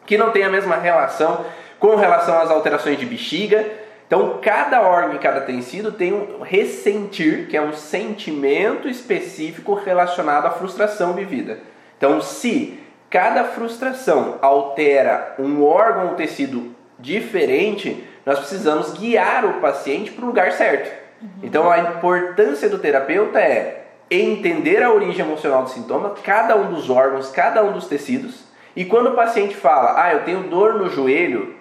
[0.07, 1.45] que não tem a mesma relação
[1.79, 3.65] com relação às alterações de bexiga.
[4.07, 10.47] Então, cada órgão e cada tecido tem um ressentir, que é um sentimento específico relacionado
[10.47, 11.59] à frustração vivida.
[11.97, 12.79] Então, se
[13.11, 20.29] cada frustração altera um órgão ou tecido diferente, nós precisamos guiar o paciente para o
[20.29, 20.91] lugar certo.
[21.21, 21.29] Uhum.
[21.43, 26.91] Então, a importância do terapeuta é entender a origem emocional do sintoma, cada um dos
[26.91, 28.45] órgãos, cada um dos tecidos.
[28.77, 31.55] E quando o paciente fala, ah, eu tenho dor no joelho,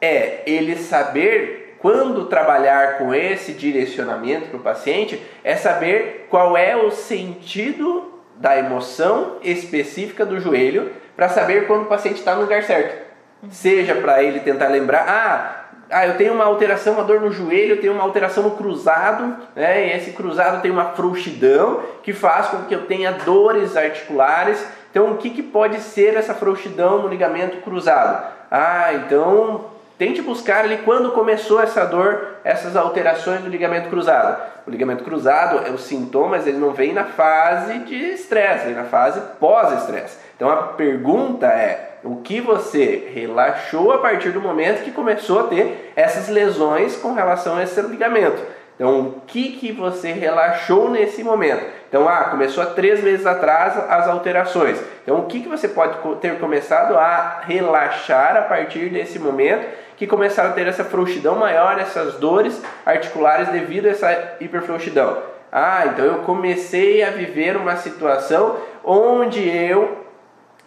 [0.00, 6.76] é ele saber quando trabalhar com esse direcionamento para o paciente, é saber qual é
[6.76, 12.62] o sentido da emoção específica do joelho para saber quando o paciente está no lugar
[12.62, 13.06] certo.
[13.50, 17.74] Seja para ele tentar lembrar, ah, ah, eu tenho uma alteração, uma dor no joelho,
[17.74, 19.86] eu tenho uma alteração no cruzado, né?
[19.86, 24.66] E esse cruzado tem uma frouxidão que faz com que eu tenha dores articulares.
[24.96, 28.32] Então, o que, que pode ser essa frouxidão no ligamento cruzado?
[28.50, 29.66] Ah, então
[29.98, 34.42] Tente buscar ali quando começou essa dor, essas alterações do ligamento cruzado.
[34.66, 38.74] O ligamento cruzado é o sintoma, mas ele não vem na fase de estresse, vem
[38.74, 40.18] na fase pós-estresse.
[40.34, 45.44] Então a pergunta é: o que você relaxou a partir do momento que começou a
[45.44, 48.42] ter essas lesões com relação a esse ligamento?
[48.76, 51.64] Então, o que, que você relaxou nesse momento?
[51.88, 54.78] Então, ah, começou há três meses atrás as alterações.
[55.02, 60.06] Então, o que, que você pode ter começado a relaxar a partir desse momento que
[60.06, 65.22] começaram a ter essa frouxidão maior, essas dores articulares devido a essa hiperfrouxidão.
[65.50, 70.04] Ah, então eu comecei a viver uma situação onde eu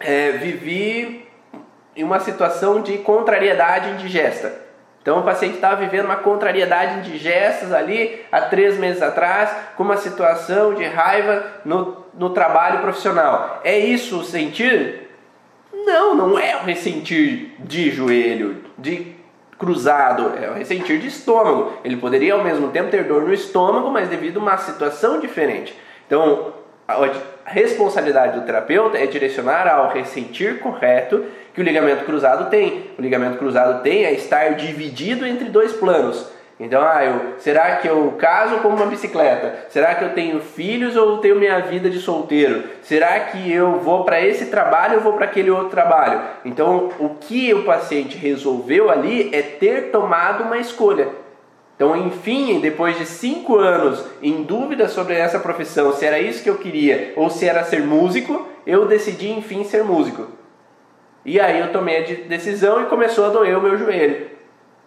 [0.00, 1.28] é, vivi
[1.96, 4.69] uma situação de contrariedade indigesta.
[5.02, 9.96] Então o paciente estava vivendo uma contrariedade indigesta ali há três meses atrás, com uma
[9.96, 13.60] situação de raiva no, no trabalho profissional.
[13.64, 15.08] É isso o sentir?
[15.72, 19.16] Não, não é o ressentir de joelho, de
[19.58, 21.72] cruzado, é o ressentir de estômago.
[21.82, 25.74] Ele poderia ao mesmo tempo ter dor no estômago, mas devido a uma situação diferente.
[26.06, 26.52] Então,
[27.50, 32.90] responsabilidade do terapeuta é direcionar ao ressentir correto que o ligamento cruzado tem.
[32.98, 36.30] O ligamento cruzado tem é estar dividido entre dois planos.
[36.60, 39.64] Então, ah, eu, será que eu caso como uma bicicleta?
[39.70, 42.64] Será que eu tenho filhos ou tenho minha vida de solteiro?
[42.82, 46.20] Será que eu vou para esse trabalho ou vou para aquele outro trabalho?
[46.44, 51.08] Então, o que o paciente resolveu ali é ter tomado uma escolha.
[51.80, 56.50] Então, enfim, depois de cinco anos em dúvida sobre essa profissão, se era isso que
[56.50, 60.26] eu queria ou se era ser músico, eu decidi, enfim, ser músico.
[61.24, 64.28] E aí eu tomei a decisão e começou a doer o meu joelho.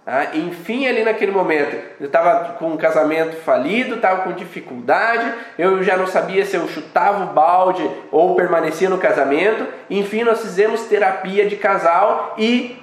[0.06, 5.82] Ah, enfim, ali naquele momento, eu estava com um casamento falido, estava com dificuldade, eu
[5.82, 9.66] já não sabia se eu chutava o balde ou permanecia no casamento.
[9.90, 12.83] Enfim, nós fizemos terapia de casal e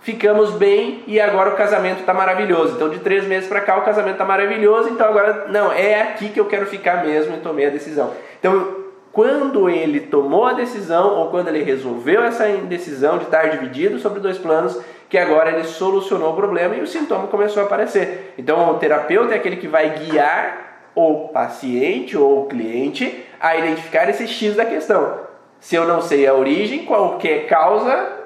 [0.00, 2.74] ficamos bem e agora o casamento está maravilhoso.
[2.74, 4.88] Então, de três meses para cá, o casamento está maravilhoso.
[4.90, 8.12] Então, agora, não, é aqui que eu quero ficar mesmo e tomei a decisão.
[8.38, 8.76] Então,
[9.12, 14.20] quando ele tomou a decisão ou quando ele resolveu essa indecisão de estar dividido sobre
[14.20, 18.34] dois planos, que agora ele solucionou o problema e o sintoma começou a aparecer.
[18.38, 24.08] Então, o terapeuta é aquele que vai guiar o paciente ou o cliente a identificar
[24.08, 25.20] esse X da questão.
[25.60, 28.17] Se eu não sei a origem, qualquer causa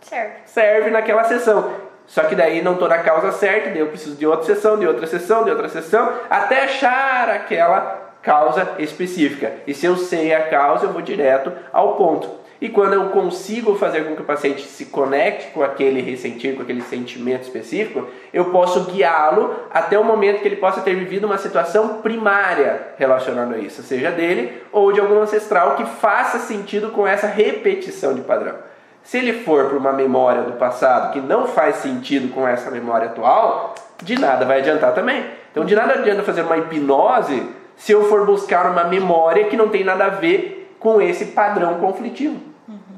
[0.00, 1.90] serve, serve naquela sessão.
[2.06, 4.86] Só que daí não estou na causa certa, daí eu preciso de outra sessão, de
[4.86, 9.52] outra sessão, de outra sessão, até achar aquela causa específica.
[9.66, 12.40] E se eu sei a causa, eu vou direto ao ponto.
[12.60, 16.62] E quando eu consigo fazer com que o paciente se conecte com aquele ressentir, com
[16.62, 21.38] aquele sentimento específico, eu posso guiá-lo até o momento que ele possa ter vivido uma
[21.38, 27.06] situação primária relacionada a isso, seja dele ou de algum ancestral que faça sentido com
[27.06, 28.56] essa repetição de padrão.
[29.02, 33.08] Se ele for para uma memória do passado que não faz sentido com essa memória
[33.08, 35.24] atual, de nada vai adiantar também.
[35.50, 39.68] Então, de nada adianta fazer uma hipnose se eu for buscar uma memória que não
[39.68, 42.50] tem nada a ver com esse padrão conflitivo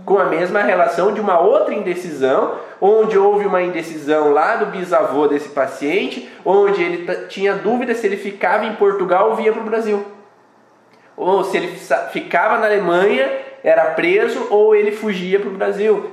[0.05, 5.29] com a mesma relação de uma outra indecisão, onde houve uma indecisão lá do bisavô
[5.29, 9.67] desse paciente, onde ele tinha dúvida se ele ficava em Portugal ou vinha para o
[9.67, 10.05] Brasil.
[11.17, 11.77] Ou se ele
[12.11, 13.31] ficava na Alemanha,
[13.63, 16.11] era preso, ou ele fugia para o Brasil.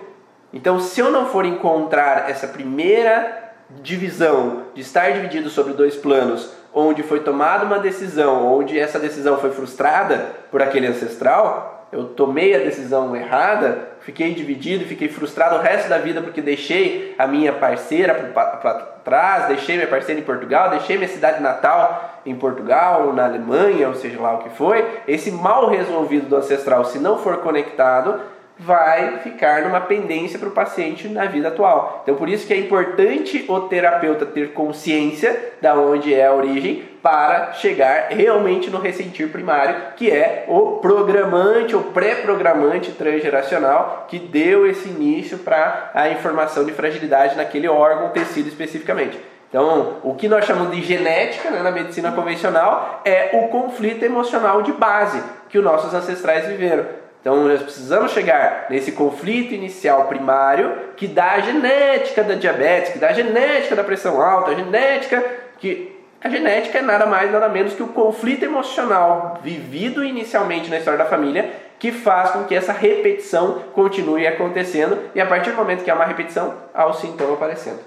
[0.53, 6.51] Então, se eu não for encontrar essa primeira divisão, de estar dividido sobre dois planos,
[6.73, 12.55] onde foi tomada uma decisão, onde essa decisão foi frustrada por aquele ancestral, eu tomei
[12.55, 17.53] a decisão errada, fiquei dividido, fiquei frustrado o resto da vida porque deixei a minha
[17.53, 18.73] parceira para
[19.05, 23.87] trás, deixei minha parceira em Portugal, deixei minha cidade natal em Portugal ou na Alemanha,
[23.87, 24.83] ou seja lá o que foi.
[25.07, 28.19] Esse mal resolvido do ancestral, se não for conectado,
[28.59, 32.01] vai ficar numa pendência para o paciente na vida atual.
[32.03, 36.83] Então, por isso que é importante o terapeuta ter consciência da onde é a origem
[37.01, 44.67] para chegar realmente no ressentir primário, que é o programante, o pré-programante transgeracional que deu
[44.67, 49.17] esse início para a informação de fragilidade naquele órgão, tecido especificamente.
[49.47, 54.61] Então, o que nós chamamos de genética né, na medicina convencional é o conflito emocional
[54.61, 56.98] de base que os nossos ancestrais viveram.
[57.21, 62.99] Então nós precisamos chegar nesse conflito inicial primário que dá a genética da diabetes, que
[62.99, 65.23] dá a genética da pressão alta, a genética
[65.57, 70.77] que a genética é nada mais nada menos que o conflito emocional vivido inicialmente na
[70.77, 75.57] história da família que faz com que essa repetição continue acontecendo e a partir do
[75.57, 77.79] momento que há uma repetição, há o sintoma aparecendo.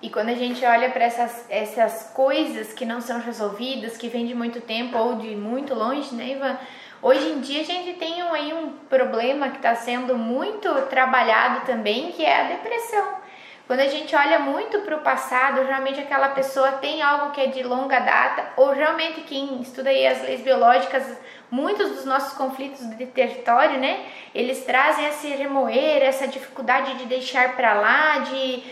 [0.00, 4.24] E quando a gente olha para essas, essas coisas que não são resolvidas, que vêm
[4.24, 6.56] de muito tempo ou de muito longe, né, Ivan?
[7.02, 12.12] Hoje em dia a gente tem aí um problema que está sendo muito trabalhado também,
[12.12, 13.20] que é a depressão.
[13.66, 17.46] Quando a gente olha muito para o passado, geralmente aquela pessoa tem algo que é
[17.46, 21.16] de longa data, ou realmente quem estuda aí as leis biológicas,
[21.50, 24.04] muitos dos nossos conflitos de território, né?
[24.34, 28.62] Eles trazem esse remoer, essa dificuldade de deixar para lá, de,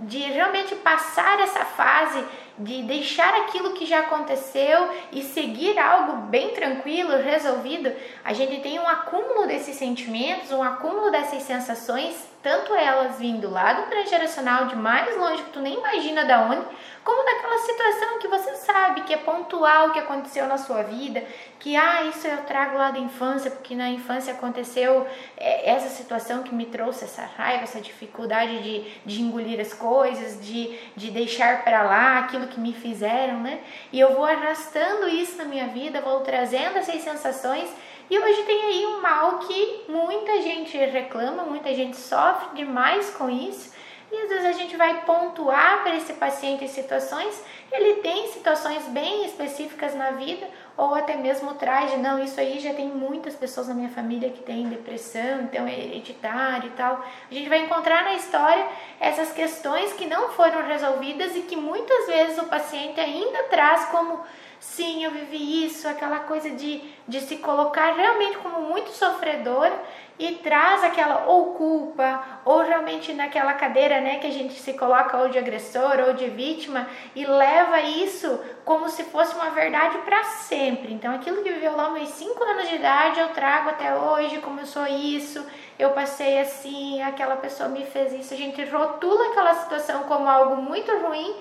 [0.00, 2.22] de realmente passar essa fase
[2.60, 7.92] de deixar aquilo que já aconteceu e seguir algo bem tranquilo, resolvido,
[8.24, 13.74] a gente tem um acúmulo desses sentimentos, um acúmulo dessas sensações, tanto elas vindo lá
[13.74, 16.64] do transgeracional, de mais longe que tu nem imagina da onde,
[17.04, 21.24] como daquela situação que você sabe que é pontual que aconteceu na sua vida,
[21.58, 26.42] que ah, isso eu trago lá da infância, porque na infância aconteceu é, essa situação
[26.42, 31.64] que me trouxe essa raiva, essa dificuldade de, de engolir as coisas, de, de deixar
[31.64, 33.60] para lá aquilo que me fizeram, né?
[33.92, 37.68] E eu vou arrastando isso na minha vida, vou trazendo essas sensações.
[38.10, 43.30] E hoje tem aí um mal que muita gente reclama, muita gente sofre demais com
[43.30, 43.72] isso.
[44.10, 48.82] E às vezes a gente vai pontuar para esse paciente em situações, ele tem situações
[48.88, 53.36] bem específicas na vida, ou até mesmo traz de não, isso aí já tem muitas
[53.36, 57.04] pessoas na minha família que têm depressão, então é hereditário e tal.
[57.30, 58.66] A gente vai encontrar na história
[58.98, 64.24] essas questões que não foram resolvidas e que muitas vezes o paciente ainda traz como
[64.60, 69.72] sim, eu vivi isso, aquela coisa de, de se colocar realmente como muito sofredor
[70.18, 75.16] e traz aquela ou culpa, ou realmente naquela cadeira né, que a gente se coloca
[75.16, 80.22] ou de agressor ou de vítima e leva isso como se fosse uma verdade para
[80.24, 80.92] sempre.
[80.92, 84.60] Então, aquilo que viveu lá meus 5 anos de idade, eu trago até hoje, como
[84.60, 85.42] eu sou isso,
[85.78, 88.34] eu passei assim, aquela pessoa me fez isso.
[88.34, 91.34] A gente rotula aquela situação como algo muito ruim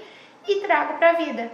[0.48, 1.52] e trago para a vida.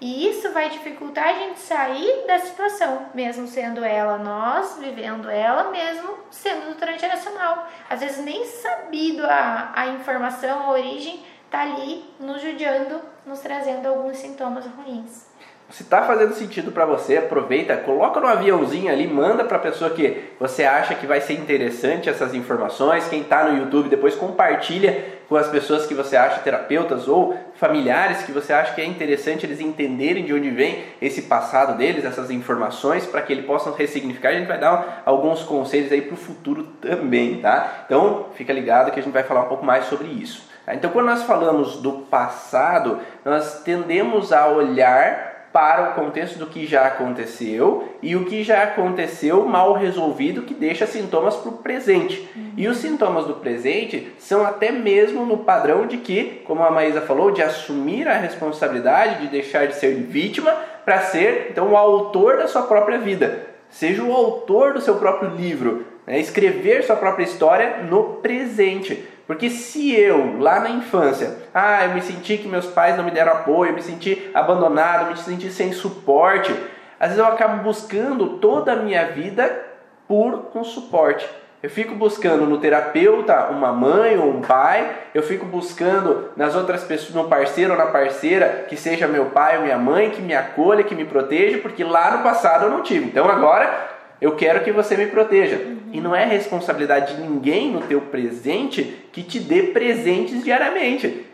[0.00, 5.70] E isso vai dificultar a gente sair da situação, mesmo sendo ela nós, vivendo ela,
[5.70, 7.66] mesmo sendo do transgeracional.
[7.88, 13.86] Às vezes nem sabido a, a informação, a origem, tá ali nos judiando, nos trazendo
[13.88, 15.26] alguns sintomas ruins.
[15.70, 20.32] Se está fazendo sentido para você, aproveita, coloca no aviãozinho ali, manda para pessoa que
[20.38, 23.08] você acha que vai ser interessante essas informações.
[23.08, 28.22] Quem está no YouTube, depois compartilha com as pessoas que você acha terapeutas ou familiares
[28.22, 32.30] que você acha que é interessante eles entenderem de onde vem esse passado deles, essas
[32.30, 34.30] informações, para que eles possam ressignificar.
[34.30, 37.84] A gente vai dar alguns conselhos aí para o futuro também, tá?
[37.86, 40.48] Então, fica ligado que a gente vai falar um pouco mais sobre isso.
[40.68, 46.66] Então, quando nós falamos do passado, nós tendemos a olhar para o contexto do que
[46.66, 52.28] já aconteceu e o que já aconteceu mal resolvido que deixa sintomas para o presente.
[52.36, 52.52] Uhum.
[52.58, 57.00] E os sintomas do presente são até mesmo no padrão de que, como a Maísa
[57.00, 60.54] falou, de assumir a responsabilidade, de deixar de ser vítima
[60.84, 63.46] para ser então o autor da sua própria vida.
[63.70, 66.18] Seja o autor do seu próprio livro, né?
[66.18, 69.08] escrever sua própria história no presente.
[69.26, 73.10] Porque se eu, lá na infância, ah, eu me senti que meus pais não me
[73.10, 76.54] deram apoio, eu me senti abandonado, eu me senti sem suporte,
[76.98, 79.64] às vezes eu acabo buscando toda a minha vida
[80.06, 81.28] por um suporte.
[81.62, 86.84] Eu fico buscando no terapeuta uma mãe ou um pai, eu fico buscando nas outras
[86.84, 90.34] pessoas, no parceiro ou na parceira, que seja meu pai ou minha mãe, que me
[90.34, 93.06] acolha, que me proteja, porque lá no passado eu não tive.
[93.06, 95.56] Então agora eu quero que você me proteja.
[95.56, 95.76] Uhum.
[95.92, 101.26] E não é responsabilidade de ninguém no teu presente que te dê presentes diariamente.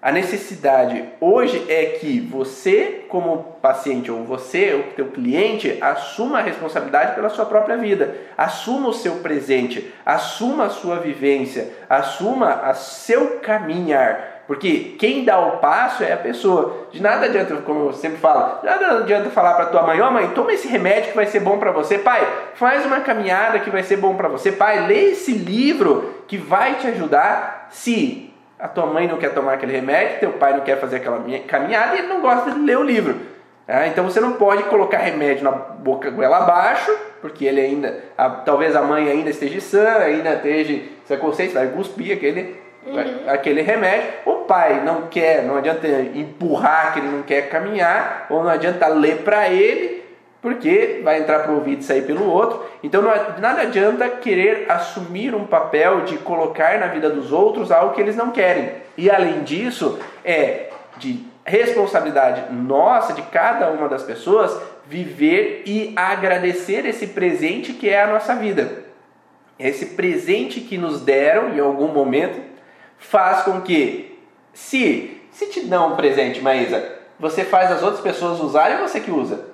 [0.00, 6.42] A necessidade hoje é que você, como paciente, ou você, o teu cliente, assuma a
[6.42, 12.74] responsabilidade pela sua própria vida, assuma o seu presente, assuma a sua vivência, assuma o
[12.74, 14.37] seu caminhar.
[14.48, 16.88] Porque quem dá o passo é a pessoa.
[16.90, 20.08] De nada adianta, como eu sempre falo, de nada adianta falar para tua mãe, ó
[20.08, 21.98] oh, mãe, toma esse remédio que vai ser bom para você.
[21.98, 24.50] Pai, faz uma caminhada que vai ser bom para você.
[24.50, 27.68] Pai, lê esse livro que vai te ajudar.
[27.70, 31.22] Se a tua mãe não quer tomar aquele remédio, teu pai não quer fazer aquela
[31.46, 33.16] caminhada e ele não gosta de ler o livro.
[33.66, 36.90] É, então você não pode colocar remédio na boca goela abaixo,
[37.20, 41.66] porque ele ainda, a, talvez a mãe ainda esteja sã, ainda esteja, você consciente, vai
[41.66, 43.28] cuspir aquele uhum.
[43.28, 44.08] aquele remédio.
[44.24, 48.86] O pai não quer, não adianta empurrar que ele não quer caminhar, ou não adianta
[48.88, 50.02] ler para ele,
[50.40, 52.64] porque vai entrar para o ouvido e sair pelo outro.
[52.82, 57.94] Então não, nada adianta querer assumir um papel de colocar na vida dos outros algo
[57.94, 58.72] que eles não querem.
[58.96, 66.86] E além disso, é de responsabilidade nossa, de cada uma das pessoas, viver e agradecer
[66.86, 68.84] esse presente que é a nossa vida.
[69.58, 72.40] Esse presente que nos deram em algum momento
[72.98, 74.18] faz com que,
[74.52, 79.00] se, se te dão um presente, Maísa, você faz as outras pessoas usarem ou você
[79.00, 79.46] que usa?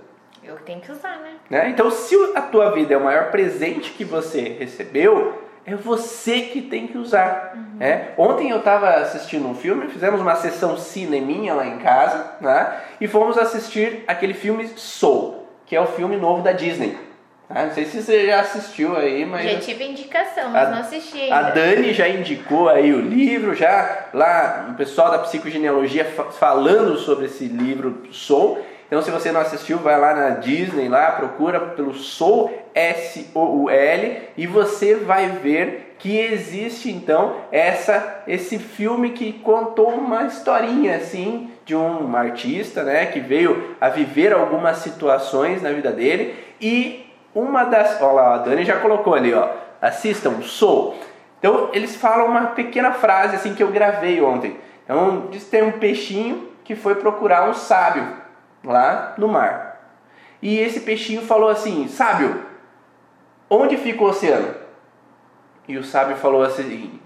[0.43, 1.33] Eu tenho que usar, né?
[1.49, 1.71] né?
[1.71, 6.61] Então, se a tua vida é o maior presente que você recebeu, é você que
[6.61, 7.53] tem que usar.
[7.55, 7.79] Uhum.
[7.79, 8.11] Né?
[8.19, 12.81] Ontem eu estava assistindo um filme, fizemos uma sessão cineminha lá em casa, né?
[13.01, 16.99] e fomos assistir aquele filme Soul, que é o filme novo da Disney.
[17.55, 19.49] Ah, não sei se você já assistiu aí, mas.
[19.49, 21.37] Já tive indicação, mas a, não assisti ainda.
[21.37, 27.27] A Dani já indicou aí o livro, já lá o pessoal da psicogenealogia falando sobre
[27.27, 28.59] esse livro Soul.
[28.89, 34.47] Então, se você não assistiu, vai lá na Disney, lá procura pelo Soul S-O-U-L e
[34.49, 41.75] você vai ver que existe então essa esse filme que contou uma historinha assim de
[41.75, 47.05] um artista, né, que veio a viver algumas situações na vida dele e
[47.35, 48.01] uma das.
[48.01, 49.49] Olha lá, a Dani já colocou ali, ó.
[49.81, 50.99] Assistam, sou.
[51.39, 54.57] Então eles falam uma pequena frase assim que eu gravei ontem.
[54.85, 58.07] Então diz que tem um peixinho que foi procurar um sábio
[58.65, 59.75] lá no mar.
[60.41, 62.45] E esse peixinho falou assim: Sábio,
[63.49, 64.55] onde fica o oceano?
[65.67, 67.01] E o sábio falou assim: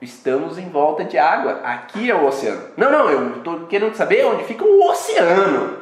[0.00, 2.62] Estamos em volta de água, aqui é o oceano.
[2.76, 5.77] Não, não, eu estou querendo saber onde fica o oceano.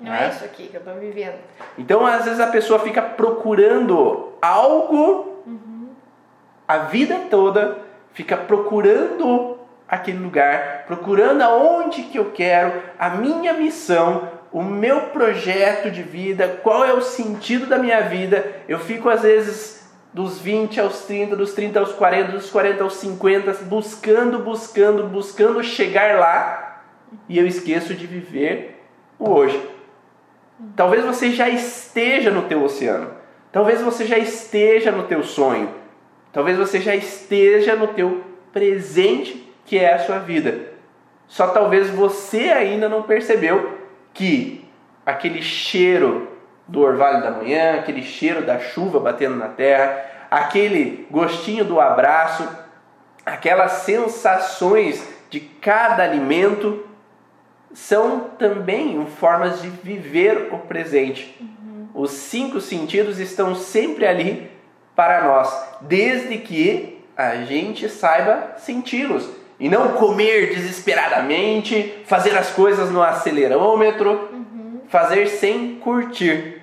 [0.00, 1.38] Não é, é isso aqui que eu estou vivendo.
[1.76, 5.88] Então, às vezes, a pessoa fica procurando algo uhum.
[6.66, 7.78] a vida toda,
[8.12, 15.90] fica procurando aquele lugar, procurando aonde que eu quero, a minha missão, o meu projeto
[15.90, 18.44] de vida, qual é o sentido da minha vida.
[18.68, 22.94] Eu fico, às vezes, dos 20 aos 30, dos 30 aos 40, dos 40 aos
[22.94, 26.82] 50, buscando, buscando, buscando chegar lá
[27.28, 28.82] e eu esqueço de viver
[29.18, 29.77] o hoje.
[30.74, 33.10] Talvez você já esteja no teu oceano.
[33.52, 35.72] Talvez você já esteja no teu sonho.
[36.32, 40.72] Talvez você já esteja no teu presente, que é a sua vida.
[41.26, 43.78] Só talvez você ainda não percebeu
[44.12, 44.64] que
[45.04, 46.28] aquele cheiro
[46.66, 52.46] do orvalho da manhã, aquele cheiro da chuva batendo na terra, aquele gostinho do abraço,
[53.24, 56.87] aquelas sensações de cada alimento
[57.72, 61.36] são também formas de viver o presente.
[61.40, 61.88] Uhum.
[61.94, 64.50] Os cinco sentidos estão sempre ali
[64.94, 65.52] para nós,
[65.82, 69.28] desde que a gente saiba senti-los
[69.60, 74.80] e não comer desesperadamente, fazer as coisas no acelerômetro, uhum.
[74.88, 76.62] fazer sem curtir.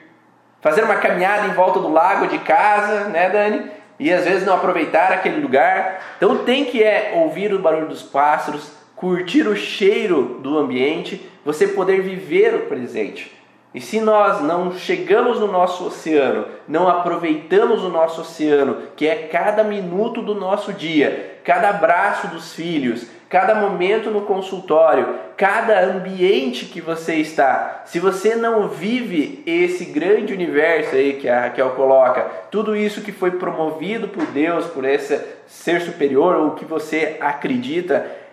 [0.62, 3.70] Fazer uma caminhada em volta do lago de casa, né, Dani?
[4.00, 6.02] E às vezes não aproveitar aquele lugar.
[6.18, 8.72] Então tem que é ouvir o barulho dos pássaros,
[9.06, 13.32] curtir o cheiro do ambiente, você poder viver o presente.
[13.72, 19.28] E se nós não chegamos no nosso oceano, não aproveitamos o nosso oceano, que é
[19.28, 26.66] cada minuto do nosso dia, cada abraço dos filhos, cada momento no consultório, cada ambiente
[26.66, 32.24] que você está, se você não vive esse grande universo aí que a Raquel coloca,
[32.50, 38.25] tudo isso que foi promovido por Deus, por esse ser superior, ou que você acredita,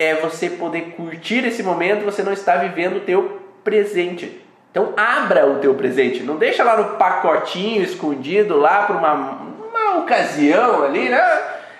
[0.00, 4.42] é você poder curtir esse momento, você não está vivendo o teu presente.
[4.70, 9.98] Então abra o teu presente, não deixa lá no pacotinho escondido lá para uma, uma
[9.98, 11.20] ocasião ali, né?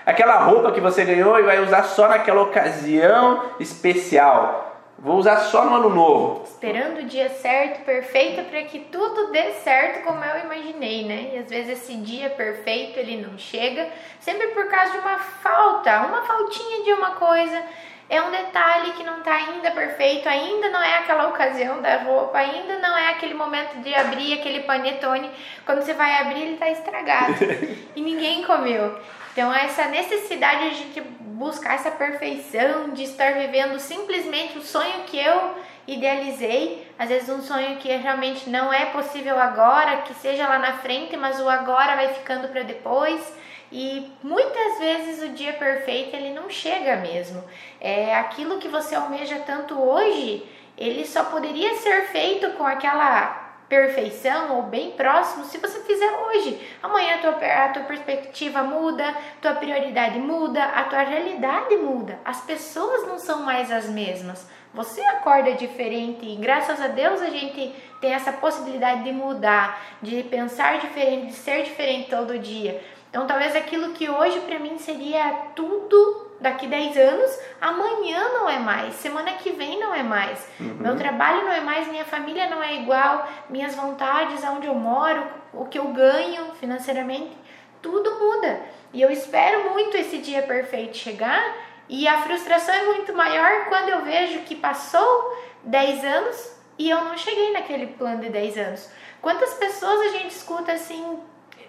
[0.05, 4.67] Aquela roupa que você ganhou e vai usar só naquela ocasião especial.
[4.99, 6.43] Vou usar só no ano novo.
[6.43, 11.31] Esperando o dia certo, perfeito, para que tudo dê certo como eu imaginei, né?
[11.33, 13.87] E às vezes esse dia perfeito ele não chega,
[14.19, 17.63] sempre por causa de uma falta, uma faltinha de uma coisa
[18.11, 22.37] é um detalhe que não está ainda perfeito, ainda não é aquela ocasião da roupa,
[22.37, 25.31] ainda não é aquele momento de abrir aquele panetone.
[25.65, 27.35] Quando você vai abrir, ele está estragado
[27.95, 28.99] e ninguém comeu.
[29.31, 35.03] Então, essa necessidade de a gente buscar essa perfeição, de estar vivendo simplesmente o sonho
[35.07, 35.55] que eu
[35.87, 40.73] idealizei, às vezes um sonho que realmente não é possível agora, que seja lá na
[40.73, 43.39] frente, mas o agora vai ficando para depois.
[43.71, 47.43] E muitas vezes o dia perfeito ele não chega mesmo.
[47.79, 50.45] É aquilo que você almeja tanto hoje,
[50.77, 56.59] ele só poderia ser feito com aquela perfeição ou bem próximo se você fizer hoje.
[56.83, 62.19] Amanhã a tua, a tua perspectiva muda, tua prioridade muda, a tua realidade muda.
[62.25, 64.45] As pessoas não são mais as mesmas.
[64.73, 70.23] Você acorda diferente e graças a Deus a gente tem essa possibilidade de mudar, de
[70.23, 72.81] pensar diferente, de ser diferente todo dia.
[73.11, 78.57] Então, talvez aquilo que hoje para mim seria tudo daqui 10 anos, amanhã não é
[78.57, 80.47] mais, semana que vem não é mais.
[80.57, 80.77] Uhum.
[80.79, 85.23] Meu trabalho não é mais, minha família não é igual, minhas vontades, aonde eu moro,
[85.53, 87.37] o que eu ganho financeiramente,
[87.81, 88.61] tudo muda.
[88.93, 91.43] E eu espero muito esse dia perfeito chegar
[91.89, 97.03] e a frustração é muito maior quando eu vejo que passou 10 anos e eu
[97.03, 98.89] não cheguei naquele plano de 10 anos.
[99.21, 101.19] Quantas pessoas a gente escuta assim,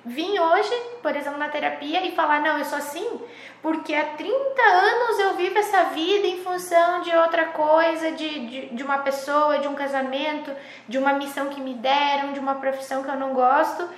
[0.04, 3.20] vir hoje, por exemplo, na terapia e falar: não, eu sou assim
[3.62, 8.66] porque há 30 anos eu vivo essa vida em função de outra coisa, de, de,
[8.74, 10.50] de, uma pessoa, de um casamento,
[10.88, 13.88] de uma missão que me deram, de uma profissão que eu não gosto.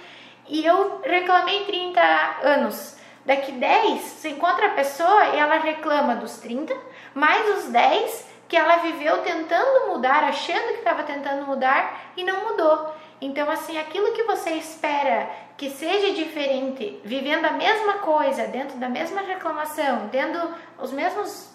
[0.47, 2.01] E eu reclamei 30
[2.43, 2.99] anos.
[3.24, 6.76] Daqui 10, você encontra a pessoa e ela reclama dos 30,
[7.14, 12.51] mais os 10 que ela viveu tentando mudar, achando que estava tentando mudar e não
[12.51, 12.95] mudou.
[13.21, 18.89] Então, assim, aquilo que você espera que seja diferente, vivendo a mesma coisa, dentro da
[18.89, 21.51] mesma reclamação, tendo os mesmos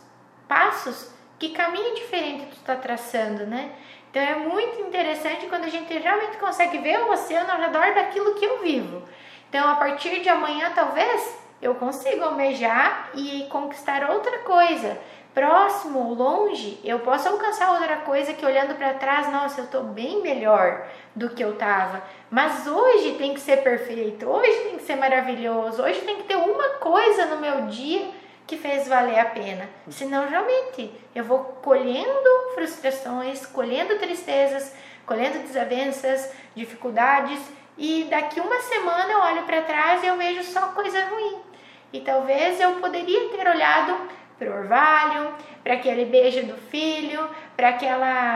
[0.47, 3.72] passos, que caminho diferente tu está traçando, né?
[4.10, 8.36] Então é muito interessante quando a gente realmente consegue ver o oceano ao redor daquilo
[8.36, 9.03] que eu vivo.
[9.47, 14.97] Então, a partir de amanhã, talvez eu consiga almejar e conquistar outra coisa
[15.40, 19.84] próximo ou longe, eu posso alcançar outra coisa que olhando para trás, nossa, eu estou
[19.84, 20.86] bem melhor
[21.16, 22.04] do que eu estava.
[22.30, 26.36] Mas hoje tem que ser perfeito, hoje tem que ser maravilhoso, hoje tem que ter
[26.36, 28.10] uma coisa no meu dia
[28.46, 29.70] que fez valer a pena.
[29.90, 34.76] Senão, realmente, eu vou colhendo frustrações, colhendo tristezas,
[35.06, 37.40] colhendo desavenças, dificuldades,
[37.78, 41.38] e daqui uma semana eu olho para trás e eu vejo só coisa ruim.
[41.94, 47.20] E talvez eu poderia ter olhado para o orvalho, para aquele beijo do filho,
[47.56, 47.70] para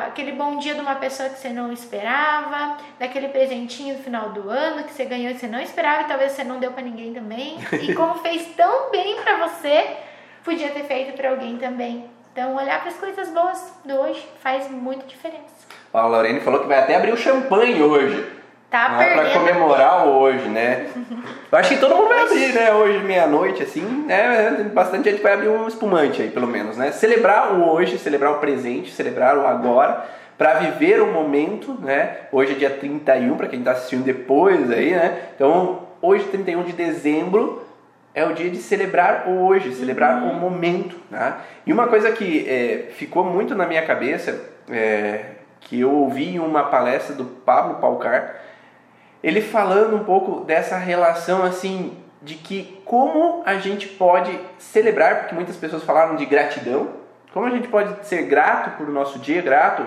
[0.07, 4.49] aquele bom dia de uma pessoa que você não esperava, daquele presentinho no final do
[4.49, 7.13] ano que você ganhou e você não esperava e talvez você não deu para ninguém
[7.13, 7.57] também.
[7.81, 9.95] E como fez tão bem para você,
[10.43, 12.05] podia ter feito para alguém também.
[12.33, 15.67] Então, olhar para as coisas boas do hoje faz muita diferença.
[15.93, 18.42] a Lorene falou que vai até abrir o champanhe hoje.
[18.73, 20.87] Tá não é pra comemorar hoje, né?
[21.51, 22.73] Eu acho que todo mundo vai abrir, né?
[22.73, 24.71] Hoje, meia-noite, assim, né?
[24.73, 26.91] Bastante gente vai abrir um espumante aí, pelo menos, né?
[26.91, 30.03] Celebrar o hoje, celebrar o presente, celebrar o agora,
[30.39, 32.21] para viver o momento, né?
[32.31, 35.19] Hoje é dia 31, para quem tá assistindo depois aí, né?
[35.35, 37.63] Então, hoje, 31 de dezembro,
[38.15, 40.31] é o dia de celebrar o hoje, celebrar uhum.
[40.31, 41.35] o momento, né?
[41.63, 45.25] E uma coisa que é, ficou muito na minha cabeça, é,
[45.59, 48.41] que eu ouvi em uma palestra do Pablo Palcar,
[49.23, 55.35] ele falando um pouco dessa relação assim de que como a gente pode celebrar, porque
[55.35, 56.89] muitas pessoas falaram de gratidão,
[57.33, 59.85] como a gente pode ser grato por o nosso dia, grato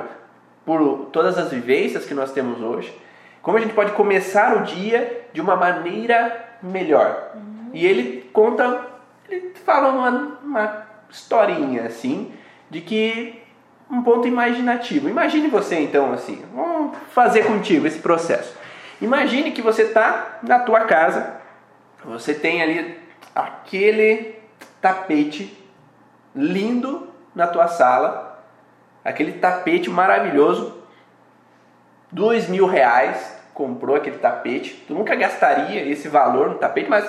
[0.64, 2.92] por todas as vivências que nós temos hoje,
[3.40, 7.30] como a gente pode começar o dia de uma maneira melhor.
[7.34, 7.70] Uhum.
[7.72, 8.84] E ele conta,
[9.28, 12.32] ele fala uma, uma historinha assim,
[12.68, 13.40] de que
[13.88, 15.08] um ponto imaginativo.
[15.08, 18.65] Imagine você então assim, vamos fazer contigo esse processo.
[19.00, 21.34] Imagine que você está na tua casa,
[22.04, 22.98] você tem ali
[23.34, 24.36] aquele
[24.80, 25.56] tapete
[26.34, 28.42] lindo na tua sala,
[29.04, 30.82] aquele tapete maravilhoso,
[32.10, 37.06] dois mil reais, comprou aquele tapete, tu nunca gastaria esse valor no tapete, mas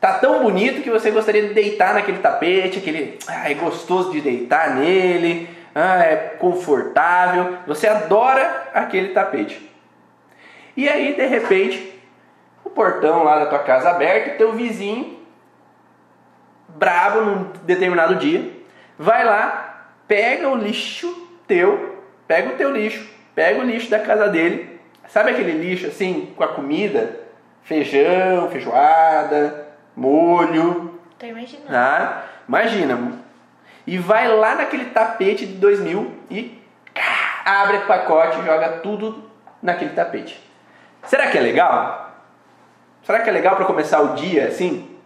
[0.00, 4.20] tá tão bonito que você gostaria de deitar naquele tapete, aquele, ah, é gostoso de
[4.20, 9.67] deitar nele, ah, é confortável, você adora aquele tapete.
[10.78, 12.00] E aí, de repente,
[12.64, 15.18] o portão lá da tua casa aberto, teu vizinho,
[16.68, 18.48] brabo num determinado dia,
[18.96, 21.12] vai lá, pega o lixo
[21.48, 26.32] teu, pega o teu lixo, pega o lixo da casa dele, sabe aquele lixo assim,
[26.36, 27.22] com a comida?
[27.64, 29.66] Feijão, feijoada,
[29.96, 31.00] molho.
[31.18, 31.74] Tô imaginando.
[31.74, 33.14] Ah, imagina,
[33.84, 36.56] e vai lá naquele tapete de 2000 e
[37.44, 39.28] abre o pacote e joga tudo
[39.60, 40.46] naquele tapete.
[41.04, 42.12] Será que é legal?
[43.02, 44.98] Será que é legal para começar o dia assim?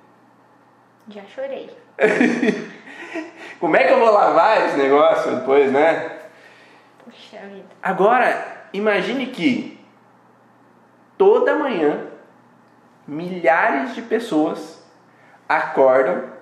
[1.09, 1.71] Já chorei.
[3.61, 6.19] Como é que eu vou lavar esse negócio depois, né?
[7.05, 7.69] Puxa vida.
[7.83, 9.85] Agora, imagine que
[11.17, 12.09] toda manhã
[13.07, 14.83] milhares de pessoas
[15.49, 16.33] acordam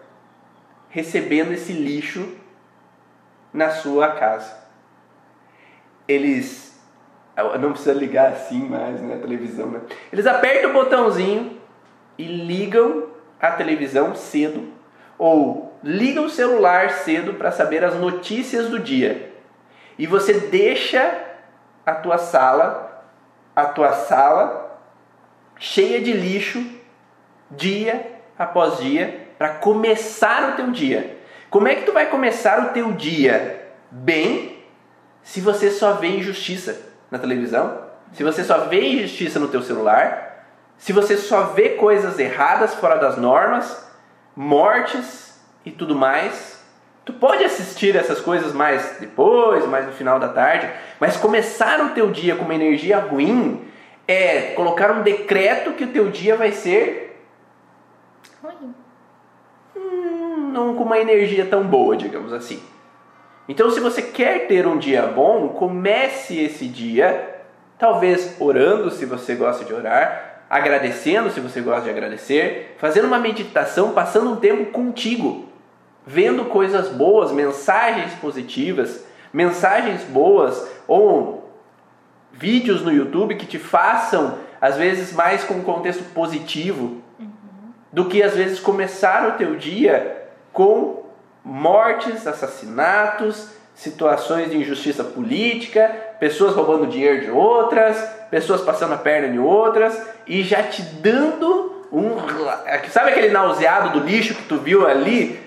[0.88, 2.36] recebendo esse lixo
[3.52, 4.58] na sua casa.
[6.06, 6.69] Eles
[7.60, 9.80] não precisa ligar assim mais, né, a televisão, né?
[10.12, 11.58] Eles apertam o botãozinho
[12.18, 13.08] e ligam
[13.40, 14.68] a televisão cedo
[15.16, 19.32] ou ligam o celular cedo para saber as notícias do dia.
[19.98, 21.18] E você deixa
[21.84, 23.04] a tua sala,
[23.54, 24.80] a tua sala
[25.58, 26.64] cheia de lixo
[27.50, 31.18] dia após dia para começar o teu dia.
[31.50, 34.62] Como é que tu vai começar o teu dia bem
[35.22, 37.82] se você só vê injustiça na televisão?
[38.12, 40.46] Se você só vê injustiça no teu celular?
[40.78, 43.88] Se você só vê coisas erradas fora das normas,
[44.34, 46.60] mortes e tudo mais?
[47.04, 51.90] Tu pode assistir essas coisas mais depois, mais no final da tarde, mas começar o
[51.90, 53.66] teu dia com uma energia ruim
[54.06, 57.08] é colocar um decreto que o teu dia vai ser
[58.42, 58.74] Ruim
[60.50, 62.62] não com uma energia tão boa, digamos assim.
[63.50, 67.40] Então, se você quer ter um dia bom, comece esse dia,
[67.76, 73.18] talvez orando, se você gosta de orar, agradecendo, se você gosta de agradecer, fazendo uma
[73.18, 75.48] meditação, passando um tempo contigo,
[76.06, 81.50] vendo coisas boas, mensagens positivas, mensagens boas ou
[82.32, 87.72] vídeos no YouTube que te façam, às vezes, mais com um contexto positivo, uhum.
[87.92, 91.09] do que às vezes começar o teu dia com
[91.44, 97.96] mortes, assassinatos, situações de injustiça política, pessoas roubando dinheiro de outras,
[98.30, 102.10] pessoas passando a perna de outras e já te dando um.
[102.90, 105.40] Sabe aquele nauseado do lixo que tu viu ali?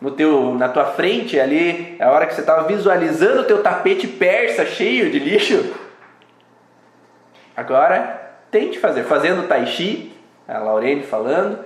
[0.00, 4.06] No teu, na tua frente ali, a hora que você estava visualizando o teu tapete
[4.06, 5.74] persa cheio de lixo.
[7.56, 9.02] Agora, tente fazer.
[9.02, 10.12] Fazendo tai chi,
[10.46, 11.58] a Laurene falando,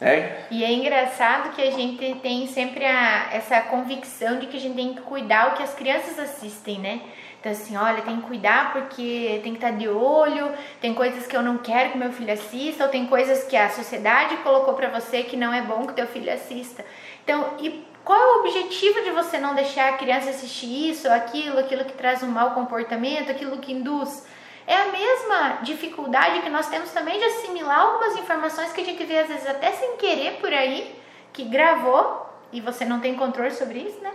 [0.00, 0.46] é.
[0.50, 4.74] E é engraçado que a gente tem sempre a, essa convicção de que a gente
[4.74, 7.00] tem que cuidar o que as crianças assistem, né?
[7.40, 11.36] Então, assim, olha, tem que cuidar porque tem que estar de olho, tem coisas que
[11.36, 14.88] eu não quero que meu filho assista, ou tem coisas que a sociedade colocou para
[14.88, 16.84] você que não é bom que teu filho assista.
[17.22, 21.58] Então, e qual é o objetivo de você não deixar a criança assistir isso, aquilo,
[21.58, 24.24] aquilo que traz um mau comportamento, aquilo que induz?
[24.66, 29.04] É a mesma dificuldade que nós temos também de assimilar algumas informações que a gente
[29.04, 30.98] vê às vezes até sem querer por aí,
[31.32, 34.12] que gravou e você não tem controle sobre isso, né?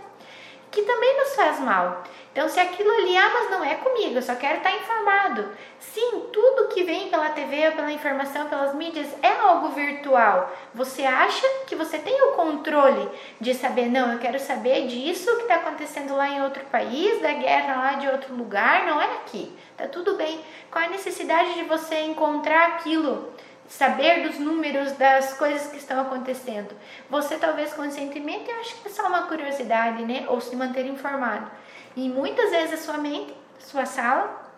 [0.70, 2.02] Que também nos faz mal.
[2.32, 5.48] Então, se aquilo ali, ah, mas não é comigo, eu só quero estar informado.
[5.80, 10.48] Sim, tudo que vem pela TV, pela informação, pelas mídias é algo virtual.
[10.72, 13.08] Você acha que você tem o controle
[13.40, 17.32] de saber, não, eu quero saber disso que está acontecendo lá em outro país, da
[17.32, 19.52] guerra lá de outro lugar, não é aqui.
[19.80, 20.44] Tá tudo bem.
[20.70, 23.32] Qual a necessidade de você encontrar aquilo?
[23.66, 26.76] Saber dos números das coisas que estão acontecendo.
[27.08, 30.26] Você talvez conscientemente acha que é só uma curiosidade, né?
[30.28, 31.50] Ou se manter informado.
[31.96, 34.52] E muitas vezes a sua mente, sua sala,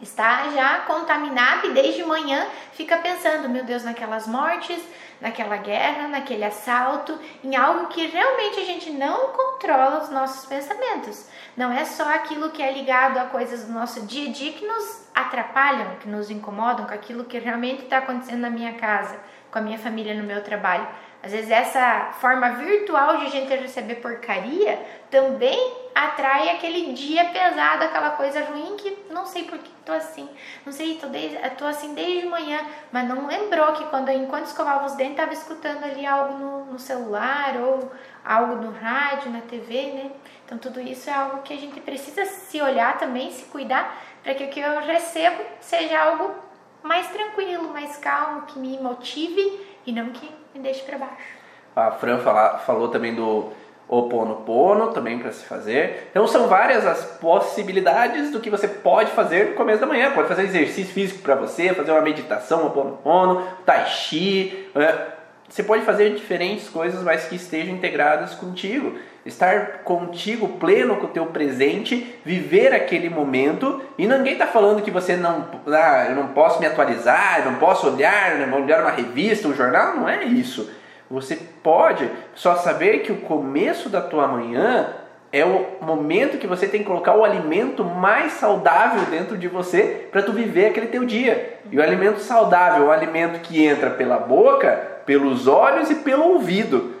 [0.00, 4.82] está já contaminada e desde manhã fica pensando, meu Deus, naquelas mortes,
[5.24, 11.26] naquela guerra, naquele assalto, em algo que realmente a gente não controla os nossos pensamentos.
[11.56, 14.66] Não é só aquilo que é ligado a coisas do nosso dia a dia que
[14.66, 19.18] nos atrapalham, que nos incomodam, com aquilo que realmente está acontecendo na minha casa,
[19.50, 20.86] com a minha família, no meu trabalho.
[21.24, 24.78] Às vezes essa forma virtual de a gente receber porcaria
[25.10, 25.58] também
[25.94, 30.28] atrai aquele dia pesado, aquela coisa ruim que não sei por que tô assim,
[30.66, 32.60] não sei, tô, desde, tô assim desde manhã,
[32.92, 36.78] mas não lembrou que quando enquanto escovava os dentes tava escutando ali algo no, no
[36.78, 37.90] celular ou
[38.22, 40.10] algo no rádio, na TV, né?
[40.44, 44.34] Então tudo isso é algo que a gente precisa se olhar também, se cuidar, para
[44.34, 46.34] que o que eu recebo seja algo
[46.82, 51.44] mais tranquilo, mais calmo, que me motive e não que me deixe para baixo.
[51.74, 53.52] A Fran fala, falou também do
[53.88, 56.08] Oponopono também para se fazer.
[56.10, 60.12] Então são várias as possibilidades do que você pode fazer no começo da manhã.
[60.12, 64.70] Pode fazer exercício físico para você, fazer uma meditação, Oponopono, Tai Chi.
[64.74, 65.08] Né?
[65.48, 68.98] Você pode fazer diferentes coisas, mas que estejam integradas contigo.
[69.24, 73.80] Estar contigo pleno com o teu presente, viver aquele momento.
[73.96, 77.58] E ninguém está falando que você não, ah, eu não posso me atualizar, eu não
[77.58, 79.96] posso olhar, não olhar uma revista, um jornal.
[79.96, 80.68] Não é isso
[81.10, 84.88] você pode só saber que o começo da tua manhã
[85.32, 90.08] é o momento que você tem que colocar o alimento mais saudável dentro de você
[90.10, 91.58] para tu viver aquele teu dia.
[91.70, 94.70] E o alimento saudável é o alimento que entra pela boca,
[95.04, 96.93] pelos olhos e pelo ouvido.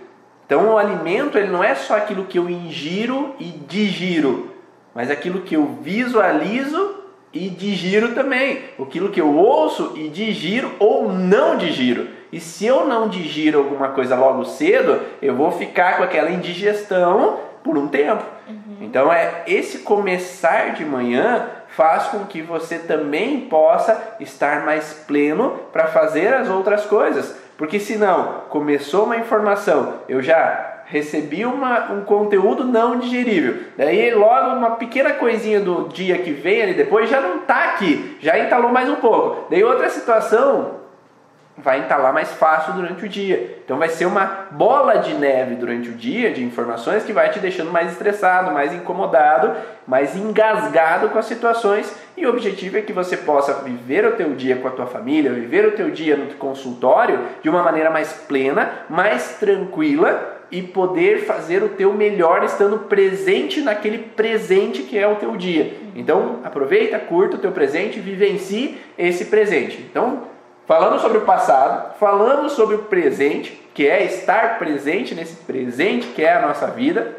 [0.46, 4.50] Então o alimento ele não é só aquilo que eu ingiro e digiro,
[4.94, 8.60] mas aquilo que eu visualizo e digiro também.
[8.80, 12.08] Aquilo que eu ouço e digiro ou não digiro.
[12.30, 17.40] E se eu não digiro alguma coisa logo cedo, eu vou ficar com aquela indigestão
[17.62, 18.22] por um tempo.
[18.48, 18.76] Uhum.
[18.82, 25.58] Então é esse começar de manhã faz com que você também possa estar mais pleno
[25.72, 27.36] para fazer as outras coisas.
[27.56, 33.62] Porque senão, começou uma informação, eu já recebi uma, um conteúdo não digerível.
[33.76, 38.18] Daí logo uma pequena coisinha do dia que vem ali depois já não está aqui,
[38.20, 39.46] já entalou mais um pouco.
[39.50, 40.83] Daí outra situação
[41.56, 43.58] vai entalar mais fácil durante o dia.
[43.64, 47.38] Então vai ser uma bola de neve durante o dia de informações que vai te
[47.38, 49.52] deixando mais estressado, mais incomodado,
[49.86, 51.94] mais engasgado com as situações.
[52.16, 55.32] E o objetivo é que você possa viver o teu dia com a tua família,
[55.32, 61.24] viver o teu dia no consultório de uma maneira mais plena, mais tranquila e poder
[61.24, 65.72] fazer o teu melhor estando presente naquele presente que é o teu dia.
[65.96, 69.78] Então, aproveita, curta o teu presente, vivencie esse presente.
[69.90, 70.33] Então,
[70.66, 76.24] Falamos sobre o passado, falamos sobre o presente, que é estar presente nesse presente que
[76.24, 77.16] é a nossa vida,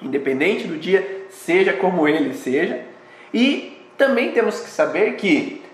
[0.00, 2.80] independente do dia, seja como ele seja.
[3.34, 5.64] E também temos que saber que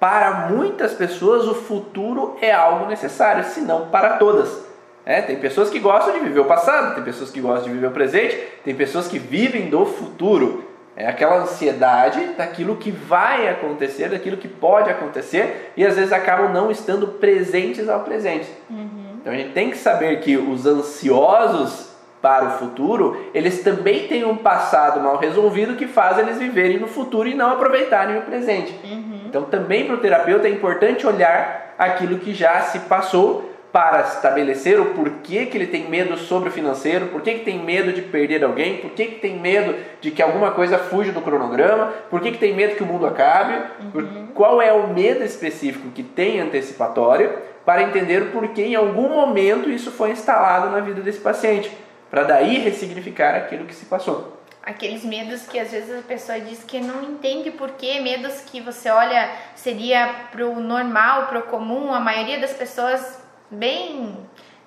[0.00, 4.64] para muitas pessoas o futuro é algo necessário, se não para todas.
[5.04, 7.88] É, tem pessoas que gostam de viver o passado, tem pessoas que gostam de viver
[7.88, 10.63] o presente, tem pessoas que vivem do futuro.
[10.96, 16.52] É aquela ansiedade daquilo que vai acontecer, daquilo que pode acontecer, e às vezes acabam
[16.52, 18.48] não estando presentes ao presente.
[18.70, 19.16] Uhum.
[19.20, 24.24] Então a gente tem que saber que os ansiosos para o futuro, eles também têm
[24.24, 28.78] um passado mal resolvido que faz eles viverem no futuro e não aproveitarem o presente.
[28.82, 29.20] Uhum.
[29.26, 34.78] Então também para o terapeuta é importante olhar aquilo que já se passou para estabelecer
[34.78, 38.44] o porquê que ele tem medo sobre o financeiro, por que, tem medo de perder
[38.44, 42.54] alguém, por que, tem medo de que alguma coisa fuja do cronograma, por que, tem
[42.54, 43.60] medo que o mundo acabe,
[43.92, 44.28] uhum.
[44.32, 49.68] qual é o medo específico que tem antecipatório, para entender o porquê em algum momento
[49.68, 51.68] isso foi instalado na vida desse paciente,
[52.08, 56.64] para daí ressignificar aquilo que se passou aqueles medos que às vezes a pessoa diz
[56.64, 62.00] que não entende por que, medos que você olha seria pro normal, pro comum, a
[62.00, 63.23] maioria das pessoas
[63.54, 64.16] bem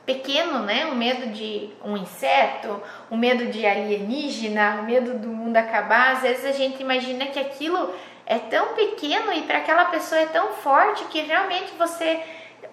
[0.05, 0.85] pequeno, né?
[0.85, 6.13] O medo de um inseto, o medo de alienígena, o medo do mundo acabar.
[6.13, 7.93] Às vezes a gente imagina que aquilo
[8.25, 12.21] é tão pequeno e para aquela pessoa é tão forte que realmente você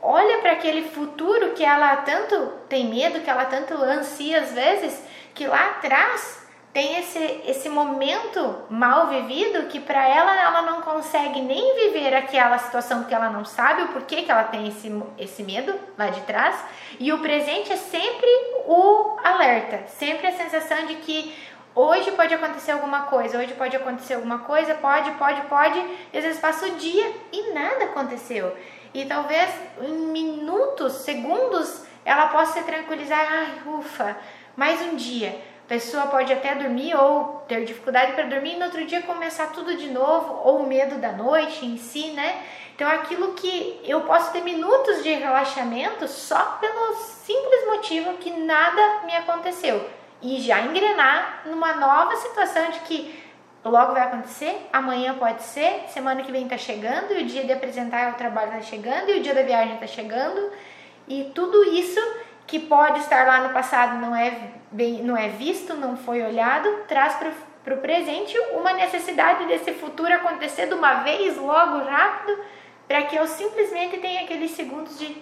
[0.00, 5.04] olha para aquele futuro que ela tanto tem medo, que ela tanto ansia às vezes,
[5.34, 6.43] que lá atrás
[6.74, 12.58] tem esse, esse momento mal vivido que para ela ela não consegue nem viver aquela
[12.58, 16.20] situação porque ela não sabe o porquê que ela tem esse, esse medo lá de
[16.22, 16.56] trás.
[16.98, 18.28] E o presente é sempre
[18.66, 21.32] o alerta, sempre a sensação de que
[21.76, 25.78] hoje pode acontecer alguma coisa, hoje pode acontecer alguma coisa, pode, pode, pode,
[26.12, 28.52] e às vezes passa o dia e nada aconteceu.
[28.92, 29.48] E talvez
[29.80, 34.16] em minutos, segundos, ela possa se tranquilizar, ai, ufa,
[34.56, 38.66] mais um dia a pessoa pode até dormir ou ter dificuldade para dormir e no
[38.66, 42.42] outro dia começar tudo de novo, ou o medo da noite em si, né?
[42.74, 49.06] Então, aquilo que eu posso ter minutos de relaxamento só pelo simples motivo que nada
[49.06, 49.88] me aconteceu
[50.20, 53.24] e já engrenar numa nova situação de que
[53.64, 57.52] logo vai acontecer, amanhã pode ser, semana que vem tá chegando e o dia de
[57.52, 60.50] apresentar o trabalho tá chegando e o dia da viagem tá chegando
[61.08, 62.00] e tudo isso
[62.46, 66.68] que pode estar lá no passado, não é, bem, não é visto, não foi olhado,
[66.88, 67.14] traz
[67.62, 72.36] para o presente uma necessidade desse futuro acontecer de uma vez, logo, rápido,
[72.88, 75.16] para que eu simplesmente tenha aqueles segundos de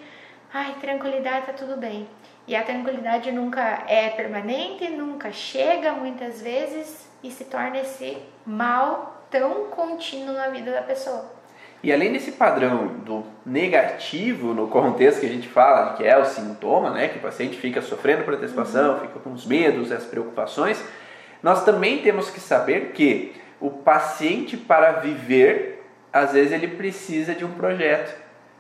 [0.53, 2.09] ai, tranquilidade, tá tudo bem.
[2.47, 9.23] E a tranquilidade nunca é permanente, nunca chega muitas vezes e se torna esse mal
[9.31, 11.42] tão contínuo na vida da pessoa.
[11.83, 16.25] E além desse padrão do negativo no contexto que a gente fala, que é o
[16.25, 19.01] sintoma, né, que o paciente fica sofrendo por antecipação, uhum.
[19.01, 20.83] fica com os medos, as preocupações,
[21.43, 27.45] nós também temos que saber que o paciente para viver, às vezes ele precisa de
[27.45, 28.17] um projeto.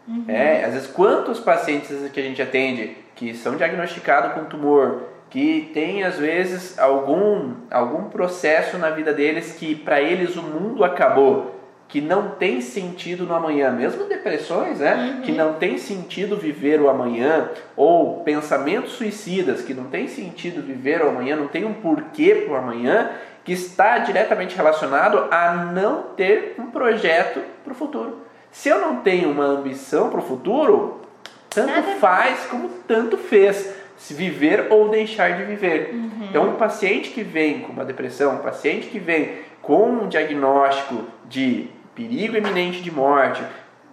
[0.08, 0.24] Uhum.
[0.26, 5.70] É, às vezes quantos pacientes que a gente atende que são diagnosticados com tumor, que
[5.72, 11.61] tem às vezes algum, algum processo na vida deles que para eles o mundo acabou,
[11.92, 14.94] que não tem sentido no amanhã, mesmo depressões, né?
[14.94, 15.20] Uhum.
[15.20, 21.02] Que não tem sentido viver o amanhã, ou pensamentos suicidas, que não tem sentido viver
[21.02, 23.10] o amanhã, não tem um porquê para o amanhã,
[23.44, 28.22] que está diretamente relacionado a não ter um projeto para o futuro.
[28.50, 31.02] Se eu não tenho uma ambição para o futuro,
[31.50, 35.90] tanto Nada faz como tanto fez se viver ou deixar de viver.
[35.92, 36.10] Uhum.
[36.30, 41.04] Então, um paciente que vem com uma depressão, um paciente que vem com um diagnóstico
[41.28, 43.42] de perigo iminente de morte,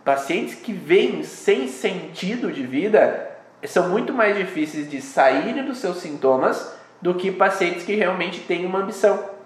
[0.04, 3.30] pacientes que vêm sem sentido de vida,
[3.66, 8.66] são muito mais difíceis de saírem dos seus sintomas do que pacientes que realmente têm
[8.66, 9.38] uma ambição.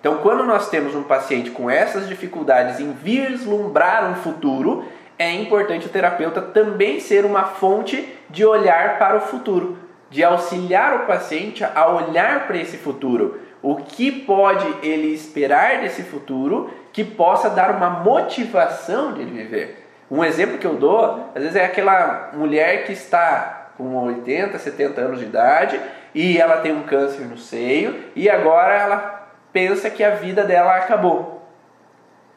[0.00, 4.84] Então, quando nós temos um paciente com essas dificuldades em vislumbrar um futuro,
[5.18, 9.76] é importante o terapeuta também ser uma fonte de olhar para o futuro,
[10.08, 13.40] de auxiliar o paciente a olhar para esse futuro.
[13.60, 19.86] O que pode ele esperar desse futuro que possa dar uma motivação de ele viver.
[20.10, 25.00] Um exemplo que eu dou, às vezes é aquela mulher que está com 80, 70
[25.00, 25.80] anos de idade
[26.14, 30.76] e ela tem um câncer no seio e agora ela pensa que a vida dela
[30.76, 31.37] acabou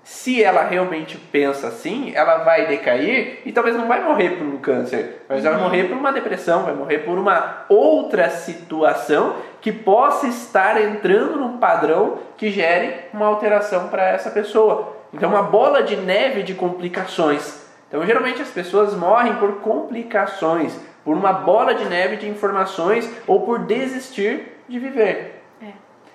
[0.03, 4.57] se ela realmente pensa assim, ela vai decair e talvez não vai morrer por um
[4.57, 5.51] câncer, mas uhum.
[5.51, 11.37] vai morrer por uma depressão, vai morrer por uma outra situação que possa estar entrando
[11.37, 14.97] num padrão que gere uma alteração para essa pessoa.
[15.13, 17.61] Então, uma bola de neve de complicações.
[17.87, 20.73] Então, geralmente as pessoas morrem por complicações,
[21.03, 25.40] por uma bola de neve de informações ou por desistir de viver.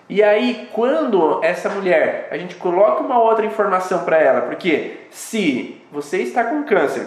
[0.08, 5.80] E aí, quando essa mulher, a gente coloca uma outra informação para ela, porque se
[5.90, 7.06] você está com câncer,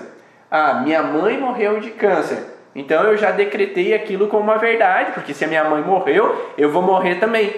[0.52, 2.44] ah, minha mãe morreu de câncer,
[2.76, 6.70] então eu já decretei aquilo como uma verdade, porque se a minha mãe morreu, eu
[6.70, 7.56] vou morrer também.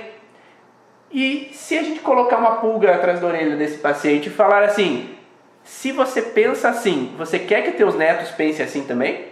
[1.11, 5.09] E se a gente colocar uma pulga atrás da orelha desse paciente e falar assim:
[5.63, 9.25] se você pensa assim, você quer que teus netos pensem assim também?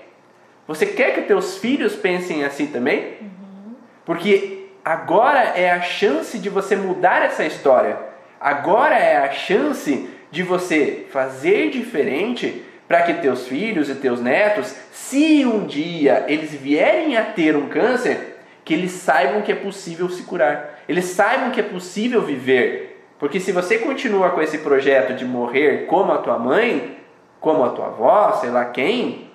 [0.67, 3.15] Você quer que teus filhos pensem assim também?
[3.21, 3.75] Uhum.
[4.05, 7.97] Porque Agora é a chance de você mudar essa história.
[8.39, 14.75] Agora é a chance de você fazer diferente para que teus filhos e teus netos,
[14.91, 20.09] se um dia eles vierem a ter um câncer, que eles saibam que é possível
[20.09, 20.79] se curar.
[20.87, 23.03] Eles saibam que é possível viver.
[23.19, 26.97] Porque se você continua com esse projeto de morrer como a tua mãe,
[27.39, 29.29] como a tua avó, sei lá quem,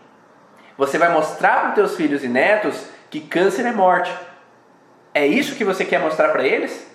[0.76, 4.12] você vai mostrar para os teus filhos e netos que câncer é morte.
[5.14, 6.86] É isso que você quer mostrar para eles?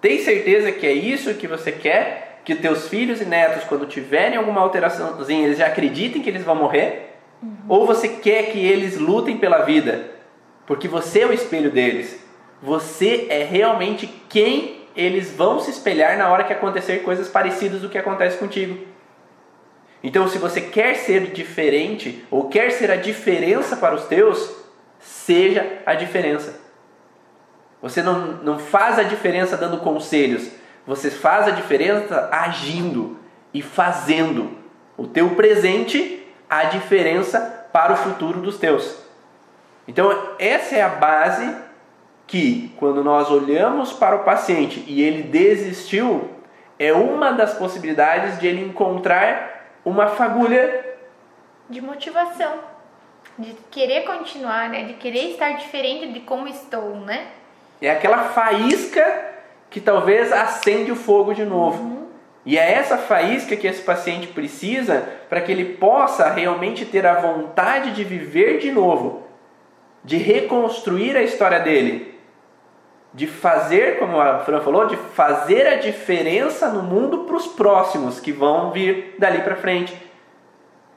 [0.00, 2.40] Tem certeza que é isso que você quer?
[2.44, 6.56] Que teus filhos e netos, quando tiverem alguma alteraçãozinha, eles já acreditem que eles vão
[6.56, 7.18] morrer?
[7.40, 7.56] Uhum.
[7.68, 10.10] Ou você quer que eles lutem pela vida?
[10.66, 12.18] Porque você é o espelho deles.
[12.60, 17.88] Você é realmente quem eles vão se espelhar na hora que acontecer coisas parecidas do
[17.88, 18.86] que acontece contigo.
[20.02, 24.50] Então, se você quer ser diferente ou quer ser a diferença para os teus,
[24.98, 26.69] seja a diferença.
[27.82, 30.50] Você não, não faz a diferença dando conselhos,
[30.86, 33.18] você faz a diferença agindo
[33.52, 34.58] e fazendo
[34.96, 38.98] o teu presente a diferença para o futuro dos teus.
[39.86, 41.56] Então, essa é a base
[42.26, 46.30] que, quando nós olhamos para o paciente e ele desistiu,
[46.78, 50.96] é uma das possibilidades de ele encontrar uma fagulha
[51.68, 52.58] de motivação,
[53.38, 54.84] de querer continuar, né?
[54.84, 57.28] de querer estar diferente de como estou, né?
[57.80, 59.30] É aquela faísca
[59.70, 61.82] que talvez acende o fogo de novo.
[61.82, 62.06] Uhum.
[62.44, 67.20] E é essa faísca que esse paciente precisa para que ele possa realmente ter a
[67.20, 69.24] vontade de viver de novo,
[70.02, 72.18] de reconstruir a história dele,
[73.12, 78.20] de fazer, como a Fran falou, de fazer a diferença no mundo para os próximos
[78.20, 79.94] que vão vir dali para frente.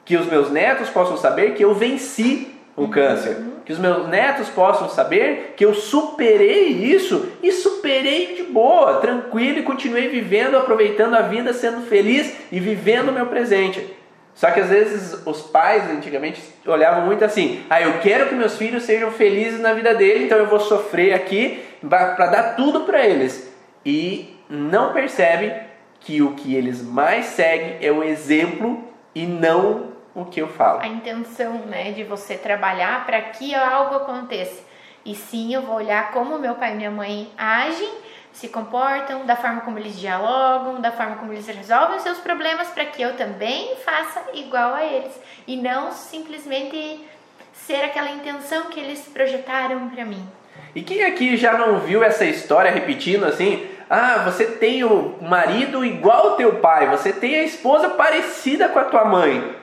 [0.04, 3.36] Que os meus netos possam saber que eu venci o câncer.
[3.64, 9.58] Que os meus netos possam saber que eu superei isso e superei de boa, tranquilo
[9.58, 13.94] e continuei vivendo, aproveitando a vida, sendo feliz e vivendo o meu presente.
[14.34, 18.58] Só que às vezes os pais antigamente olhavam muito assim: ah, eu quero que meus
[18.58, 23.06] filhos sejam felizes na vida dele, então eu vou sofrer aqui para dar tudo para
[23.06, 23.50] eles.
[23.86, 25.52] E não percebe
[26.00, 28.82] que o que eles mais seguem é o exemplo
[29.14, 30.80] e não o que eu falo.
[30.80, 34.62] A intenção, né, de você trabalhar para que algo aconteça.
[35.04, 37.90] E sim, eu vou olhar como meu pai e minha mãe agem,
[38.32, 42.68] se comportam, da forma como eles dialogam, da forma como eles resolvem os seus problemas,
[42.68, 45.12] para que eu também faça igual a eles.
[45.46, 47.04] E não simplesmente
[47.52, 50.26] ser aquela intenção que eles projetaram para mim.
[50.74, 53.68] E quem aqui já não viu essa história repetindo assim?
[53.88, 58.78] Ah, você tem o marido igual ao teu pai, você tem a esposa parecida com
[58.78, 59.54] a tua mãe.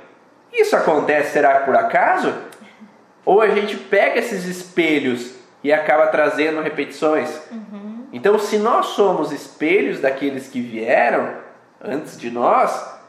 [0.54, 2.34] Isso acontece, será por acaso?
[3.26, 7.42] Ou a gente pega esses espelhos e acaba trazendo repetições?
[7.52, 8.08] Uhum.
[8.12, 11.36] Então, se nós somos espelhos daqueles que vieram
[11.82, 13.00] antes de nós,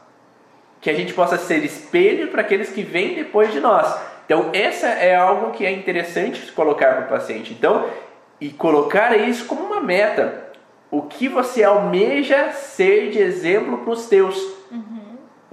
[0.79, 3.93] que a gente possa ser espelho para aqueles que vêm depois de nós.
[4.25, 7.53] Então, essa é algo que é interessante colocar para o paciente.
[7.53, 7.89] Então,
[8.39, 10.43] e colocar isso como uma meta.
[10.91, 14.37] O que você almeja ser de exemplo para os teus.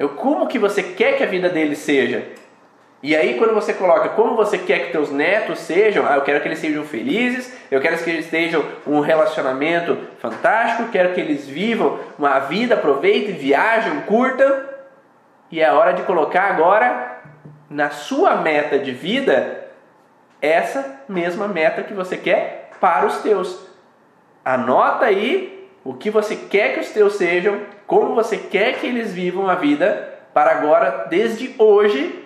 [0.00, 0.08] Uhum.
[0.08, 2.24] Como que você quer que a vida deles seja?
[3.02, 6.40] E aí quando você coloca como você quer que teus netos sejam, ah, eu quero
[6.40, 11.48] que eles sejam felizes, eu quero que eles tenham um relacionamento fantástico, quero que eles
[11.48, 14.68] vivam uma vida, aproveitem, viajem, curtam.
[15.50, 17.20] E é hora de colocar agora
[17.70, 19.64] na sua meta de vida
[20.42, 23.66] essa mesma meta que você quer para os teus.
[24.44, 29.12] Anota aí o que você quer que os teus sejam, como você quer que eles
[29.12, 32.24] vivam a vida, para agora, desde hoje,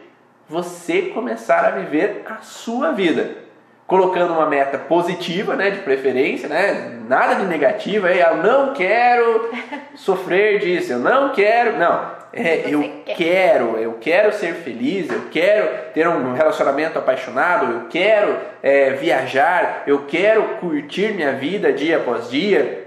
[0.48, 3.44] você começar a viver a sua vida.
[3.86, 9.50] Colocando uma meta positiva, né, de preferência, né, nada de negativa, aí, eu não quero
[9.94, 13.14] sofrer disso, eu não quero, não, é, eu quer.
[13.14, 19.84] quero, eu quero ser feliz, eu quero ter um relacionamento apaixonado, eu quero é, viajar,
[19.86, 22.83] eu quero curtir minha vida dia após dia,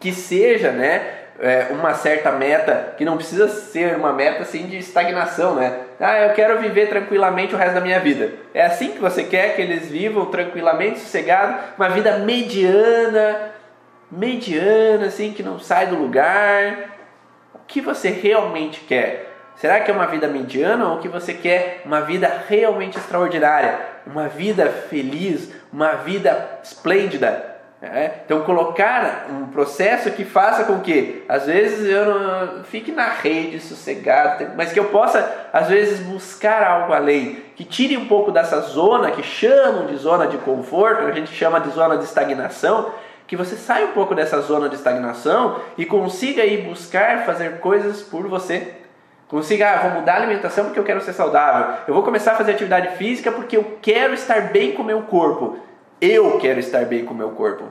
[0.00, 4.76] que seja, né, é, uma certa meta, que não precisa ser uma meta assim de
[4.78, 5.80] estagnação, né?
[6.00, 8.32] Ah, eu quero viver tranquilamente o resto da minha vida.
[8.52, 13.52] É assim que você quer que eles vivam tranquilamente, sossegado, uma vida mediana,
[14.10, 16.98] mediana, assim, que não sai do lugar,
[17.68, 19.26] que você realmente quer?
[19.54, 23.78] Será que é uma vida mediana ou que você quer uma vida realmente extraordinária?
[24.06, 27.47] Uma vida feliz, uma vida esplêndida?
[27.80, 28.22] É?
[28.24, 33.60] Então, colocar um processo que faça com que, às vezes, eu não fique na rede
[33.60, 38.60] sossegado, mas que eu possa, às vezes, buscar algo além, que tire um pouco dessa
[38.62, 42.90] zona que chamam de zona de conforto, a gente chama de zona de estagnação,
[43.28, 48.02] que você saia um pouco dessa zona de estagnação e consiga ir buscar fazer coisas
[48.02, 48.74] por você.
[49.28, 51.76] Consiga, ah, vou mudar a alimentação porque eu quero ser saudável.
[51.86, 55.02] Eu vou começar a fazer atividade física porque eu quero estar bem com o meu
[55.02, 55.58] corpo.
[56.00, 57.64] Eu quero estar bem com o meu corpo.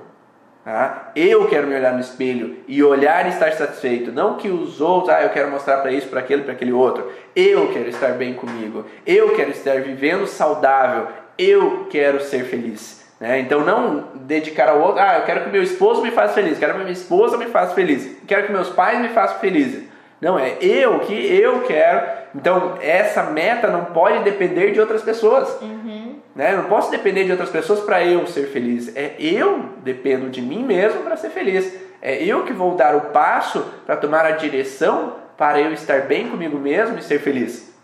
[0.64, 1.12] Tá?
[1.16, 4.12] Eu quero me olhar no espelho e olhar e estar satisfeito.
[4.12, 7.10] Não que os outros, ah, eu quero mostrar para isso, para aquele, para aquele outro.
[7.34, 8.86] Eu quero estar bem comigo.
[9.06, 11.08] Eu quero estar vivendo saudável.
[11.38, 13.08] Eu quero ser feliz.
[13.20, 13.40] Né?
[13.40, 16.74] Então não dedicar ao outro, ah, eu quero que meu esposo me faça feliz, quero
[16.74, 19.88] que minha esposa me faça feliz, quero que meus pais me façam felizes.
[20.20, 22.08] Não, é eu que eu quero.
[22.36, 25.62] Então essa meta não pode depender de outras pessoas.
[25.62, 25.97] Uhum.
[26.38, 26.54] Né?
[26.54, 28.96] Eu não posso depender de outras pessoas para eu ser feliz.
[28.96, 31.76] É eu dependo de mim mesmo para ser feliz.
[32.00, 36.30] É eu que vou dar o passo para tomar a direção para eu estar bem
[36.30, 37.76] comigo mesmo e ser feliz.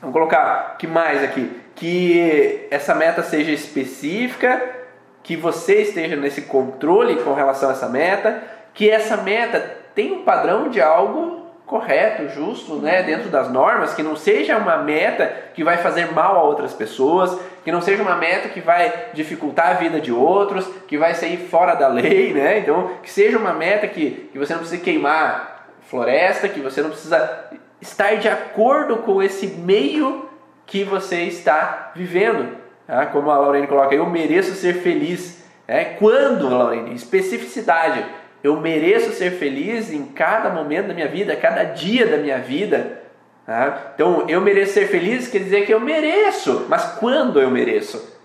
[0.00, 1.50] Vamos colocar que mais aqui?
[1.74, 4.62] Que essa meta seja específica,
[5.22, 8.42] que você esteja nesse controle com relação a essa meta,
[8.72, 9.58] que essa meta
[9.94, 14.78] tenha um padrão de algo correto, justo, né, dentro das normas, que não seja uma
[14.78, 19.10] meta que vai fazer mal a outras pessoas, que não seja uma meta que vai
[19.12, 22.58] dificultar a vida de outros, que vai sair fora da lei, né?
[22.60, 26.88] Então, que seja uma meta que, que você não precisa queimar floresta, que você não
[26.88, 27.44] precisa
[27.80, 30.26] estar de acordo com esse meio
[30.64, 32.56] que você está vivendo.
[32.88, 35.44] Ah, como a Laurene coloca, eu mereço ser feliz.
[35.66, 36.94] É, quando, Laurene?
[36.94, 38.04] Especificidade.
[38.48, 43.02] Eu mereço ser feliz em cada momento da minha vida, cada dia da minha vida.
[43.44, 43.92] Tá?
[43.94, 48.16] Então, eu mereço ser feliz quer dizer que eu mereço, mas quando eu mereço?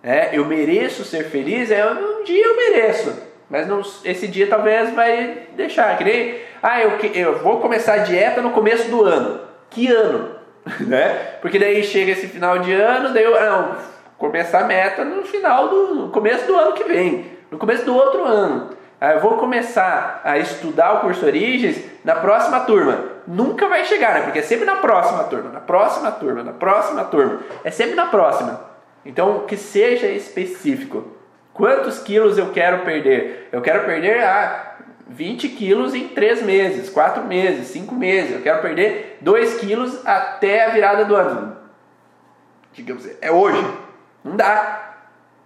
[0.00, 4.94] É, eu mereço ser feliz, é um dia eu mereço, mas não, esse dia talvez
[4.94, 5.98] vai deixar.
[5.98, 9.40] Que nem, ah, eu, eu vou começar a dieta no começo do ano.
[9.70, 10.36] Que ano?
[10.86, 11.38] né?
[11.42, 13.76] Porque daí chega esse final de ano, daí eu, ah, não,
[14.16, 17.96] começar a meta no final do no começo do ano que vem, no começo do
[17.96, 18.77] outro ano.
[19.00, 23.04] Aí eu vou começar a estudar o curso Origens na próxima turma.
[23.26, 24.22] Nunca vai chegar, né?
[24.22, 27.40] Porque é sempre na próxima turma, na próxima turma, na próxima turma.
[27.62, 28.60] É sempre na próxima.
[29.04, 31.16] Então, que seja específico.
[31.54, 33.48] Quantos quilos eu quero perder?
[33.52, 34.76] Eu quero perder ah,
[35.08, 38.32] 20 quilos em 3 meses, 4 meses, 5 meses.
[38.32, 41.56] Eu quero perder 2 quilos até a virada do ano.
[42.72, 43.64] Digamos, é hoje.
[44.24, 44.96] Não dá.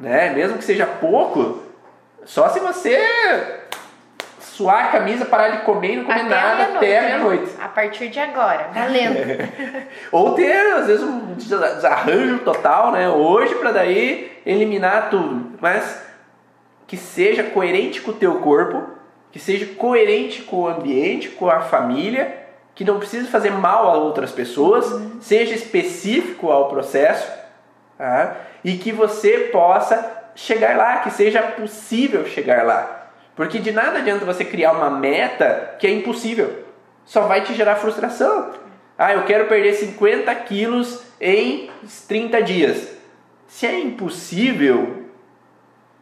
[0.00, 0.30] Né?
[0.30, 1.61] Mesmo que seja pouco,
[2.24, 2.98] só se você
[4.40, 7.52] suar a camisa, parar de comer e não comer até nada até a meia-noite.
[7.60, 9.16] A partir de agora, valendo.
[10.12, 13.08] Ou ter, às vezes, um desarranjo total, né?
[13.08, 15.52] Hoje, para daí eliminar tudo.
[15.60, 16.02] Mas
[16.86, 18.84] que seja coerente com o teu corpo,
[19.30, 22.42] que seja coerente com o ambiente, com a família,
[22.74, 25.18] que não precise fazer mal a outras pessoas, uhum.
[25.20, 27.30] seja específico ao processo,
[27.96, 28.36] tá?
[28.62, 33.10] e que você possa chegar lá, que seja possível chegar lá.
[33.34, 36.64] Porque de nada adianta você criar uma meta que é impossível.
[37.04, 38.52] Só vai te gerar frustração.
[38.96, 41.70] Ah, eu quero perder 50 quilos em
[42.06, 42.88] 30 dias.
[43.46, 45.06] Se é impossível,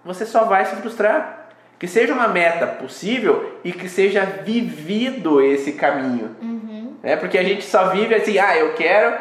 [0.04, 1.48] você só vai se frustrar.
[1.78, 6.36] Que seja uma meta possível e que seja vivido esse caminho.
[6.42, 6.96] Uhum.
[7.02, 9.16] É porque a gente só vive assim, ah, eu quero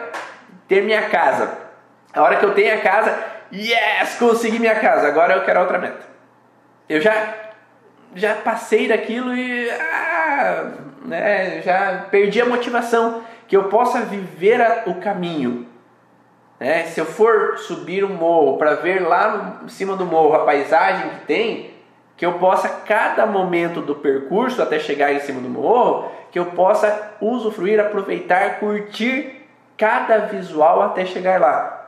[0.67, 1.57] ter minha casa.
[2.13, 3.17] A hora que eu tenho a casa,
[3.51, 6.07] yes, consegui minha casa, agora eu quero outra meta.
[6.87, 7.35] Eu já
[8.15, 10.71] já passei daquilo e ah,
[11.05, 15.67] né, já perdi a motivação que eu possa viver a, o caminho.
[16.59, 16.83] Né?
[16.83, 21.09] Se eu for subir um morro para ver lá em cima do morro a paisagem
[21.09, 21.73] que tem,
[22.17, 26.47] que eu possa cada momento do percurso até chegar em cima do morro, que eu
[26.47, 29.47] possa usufruir, aproveitar, curtir
[29.77, 31.78] cada visual até chegar lá.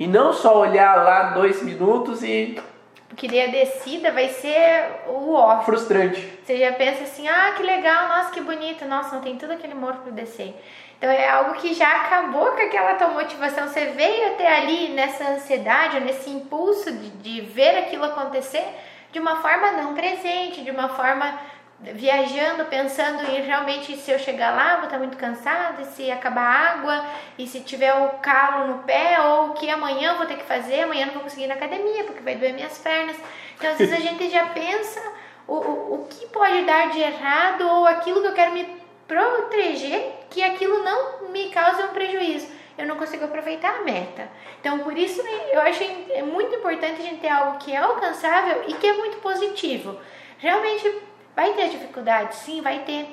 [0.00, 2.58] E não só olhar lá dois minutos e
[3.06, 5.60] porque daí a descida vai ser o ó.
[5.60, 6.20] Frustrante.
[6.42, 9.74] Você já pensa assim, ah, que legal, nossa, que bonito, nossa, não tem tudo aquele
[9.74, 10.54] morro para descer.
[10.96, 13.68] Então é algo que já acabou com aquela tua motivação.
[13.68, 18.64] Você veio até ali nessa ansiedade, nesse impulso de, de ver aquilo acontecer
[19.12, 21.38] de uma forma não presente, de uma forma
[21.82, 26.72] viajando, pensando em realmente se eu chegar lá vou estar muito cansada, se acabar a
[26.72, 27.06] água
[27.38, 30.82] e se tiver o calo no pé ou o que amanhã vou ter que fazer,
[30.82, 33.16] amanhã não vou conseguir ir na academia porque vai doer minhas pernas.
[33.56, 35.00] Então às vezes a gente já pensa
[35.48, 40.20] o, o, o que pode dar de errado ou aquilo que eu quero me proteger
[40.30, 42.46] que aquilo não me cause um prejuízo.
[42.78, 44.28] Eu não consigo aproveitar a meta.
[44.60, 45.20] Então, por isso,
[45.52, 48.92] eu acho é muito importante a gente ter algo que é alcançável e que é
[48.94, 49.98] muito positivo.
[50.38, 50.88] Realmente,
[51.34, 52.36] Vai ter dificuldade?
[52.36, 53.08] Sim, vai ter.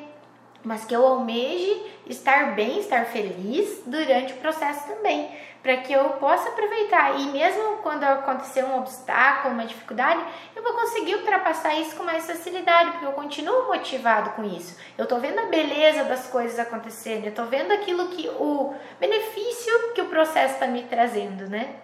[0.64, 5.30] Mas que eu almeje estar bem, estar feliz durante o processo também,
[5.62, 7.20] para que eu possa aproveitar.
[7.20, 10.22] E mesmo quando acontecer um obstáculo, uma dificuldade,
[10.56, 14.78] eu vou conseguir ultrapassar isso com mais facilidade, porque eu continuo motivado com isso.
[14.98, 19.94] Eu estou vendo a beleza das coisas acontecendo, eu estou vendo aquilo que o benefício
[19.94, 21.76] que o processo está me trazendo, né?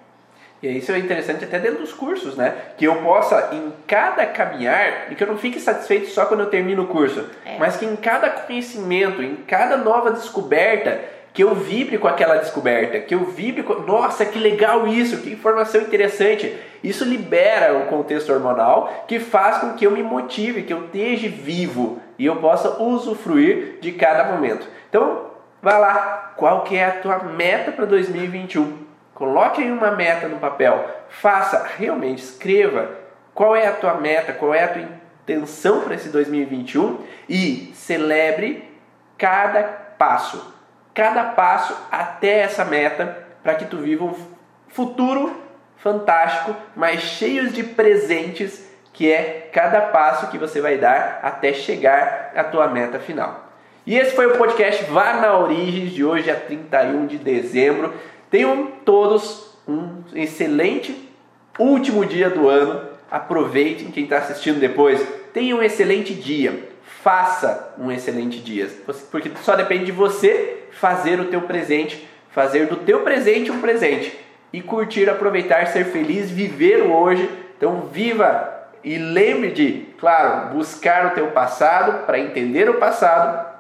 [0.64, 2.56] E isso é interessante até dentro dos cursos, né?
[2.78, 6.50] Que eu possa, em cada caminhar, e que eu não fique satisfeito só quando eu
[6.50, 7.58] termino o curso, é.
[7.60, 11.02] mas que em cada conhecimento, em cada nova descoberta,
[11.34, 13.74] que eu vibre com aquela descoberta, que eu vibre com.
[13.82, 16.56] Nossa, que legal isso, que informação interessante.
[16.82, 21.28] Isso libera o contexto hormonal que faz com que eu me motive, que eu esteja
[21.28, 24.66] vivo e eu possa usufruir de cada momento.
[24.88, 25.26] Então,
[25.62, 28.93] vá lá, qual que é a tua meta para 2021?
[29.14, 30.86] Coloque uma meta no papel.
[31.10, 32.90] Faça, realmente, escreva
[33.34, 34.82] qual é a tua meta, qual é a tua
[35.24, 37.00] intenção para esse 2021
[37.30, 38.70] e celebre
[39.18, 40.54] cada passo.
[40.94, 44.16] Cada passo até essa meta para que tu viva um
[44.68, 45.42] futuro
[45.78, 52.32] fantástico, mas cheio de presentes, que é cada passo que você vai dar até chegar
[52.36, 53.50] à tua meta final.
[53.86, 57.94] E esse foi o podcast Vá na Origens de hoje, a 31 de dezembro.
[58.34, 61.08] Tenham todos um excelente
[61.60, 62.82] último dia do ano.
[63.12, 65.08] Aproveitem quem está assistindo depois.
[65.32, 66.68] Tenham um excelente dia.
[67.04, 68.68] Faça um excelente dia,
[69.12, 74.18] porque só depende de você fazer o teu presente, fazer do teu presente um presente
[74.52, 77.30] e curtir, aproveitar, ser feliz, viver o hoje.
[77.56, 83.53] Então viva e lembre de, claro, buscar o teu passado para entender o passado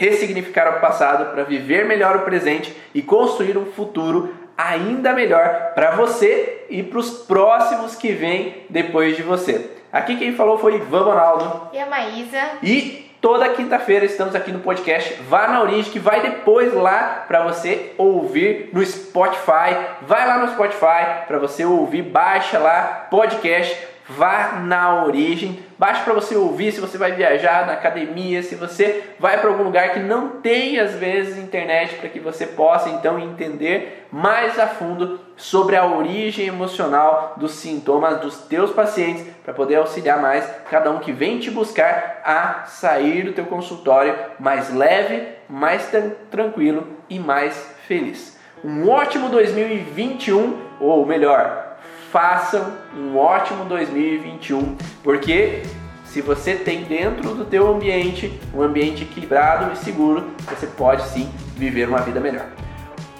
[0.00, 5.90] ressignificar o passado para viver melhor o presente e construir um futuro ainda melhor para
[5.90, 9.70] você e para os próximos que vêm depois de você.
[9.92, 11.68] Aqui quem falou foi Ivan Ronaldo.
[11.74, 12.40] E a Maísa.
[12.62, 17.42] E toda quinta-feira estamos aqui no podcast Vá na Origem, que vai depois lá para
[17.42, 19.76] você ouvir no Spotify.
[20.00, 26.12] Vai lá no Spotify para você ouvir, baixa lá podcast Vá na origem, baixe para
[26.12, 30.00] você ouvir se você vai viajar na academia, se você vai para algum lugar que
[30.00, 35.76] não tem às vezes internet para que você possa então entender mais a fundo sobre
[35.76, 41.12] a origem emocional dos sintomas dos teus pacientes para poder auxiliar mais cada um que
[41.12, 45.88] vem te buscar a sair do teu consultório mais leve, mais
[46.30, 47.54] tranquilo e mais
[47.86, 48.38] feliz.
[48.64, 51.69] Um ótimo 2021 ou melhor,
[52.10, 55.62] façam um ótimo 2021, porque
[56.04, 61.30] se você tem dentro do teu ambiente um ambiente equilibrado e seguro, você pode sim
[61.56, 62.46] viver uma vida melhor.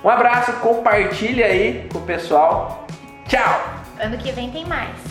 [0.02, 2.86] Um abraço, compartilha aí com o pessoal.
[3.28, 3.74] Tchau!
[4.00, 5.09] Ano que vem tem mais.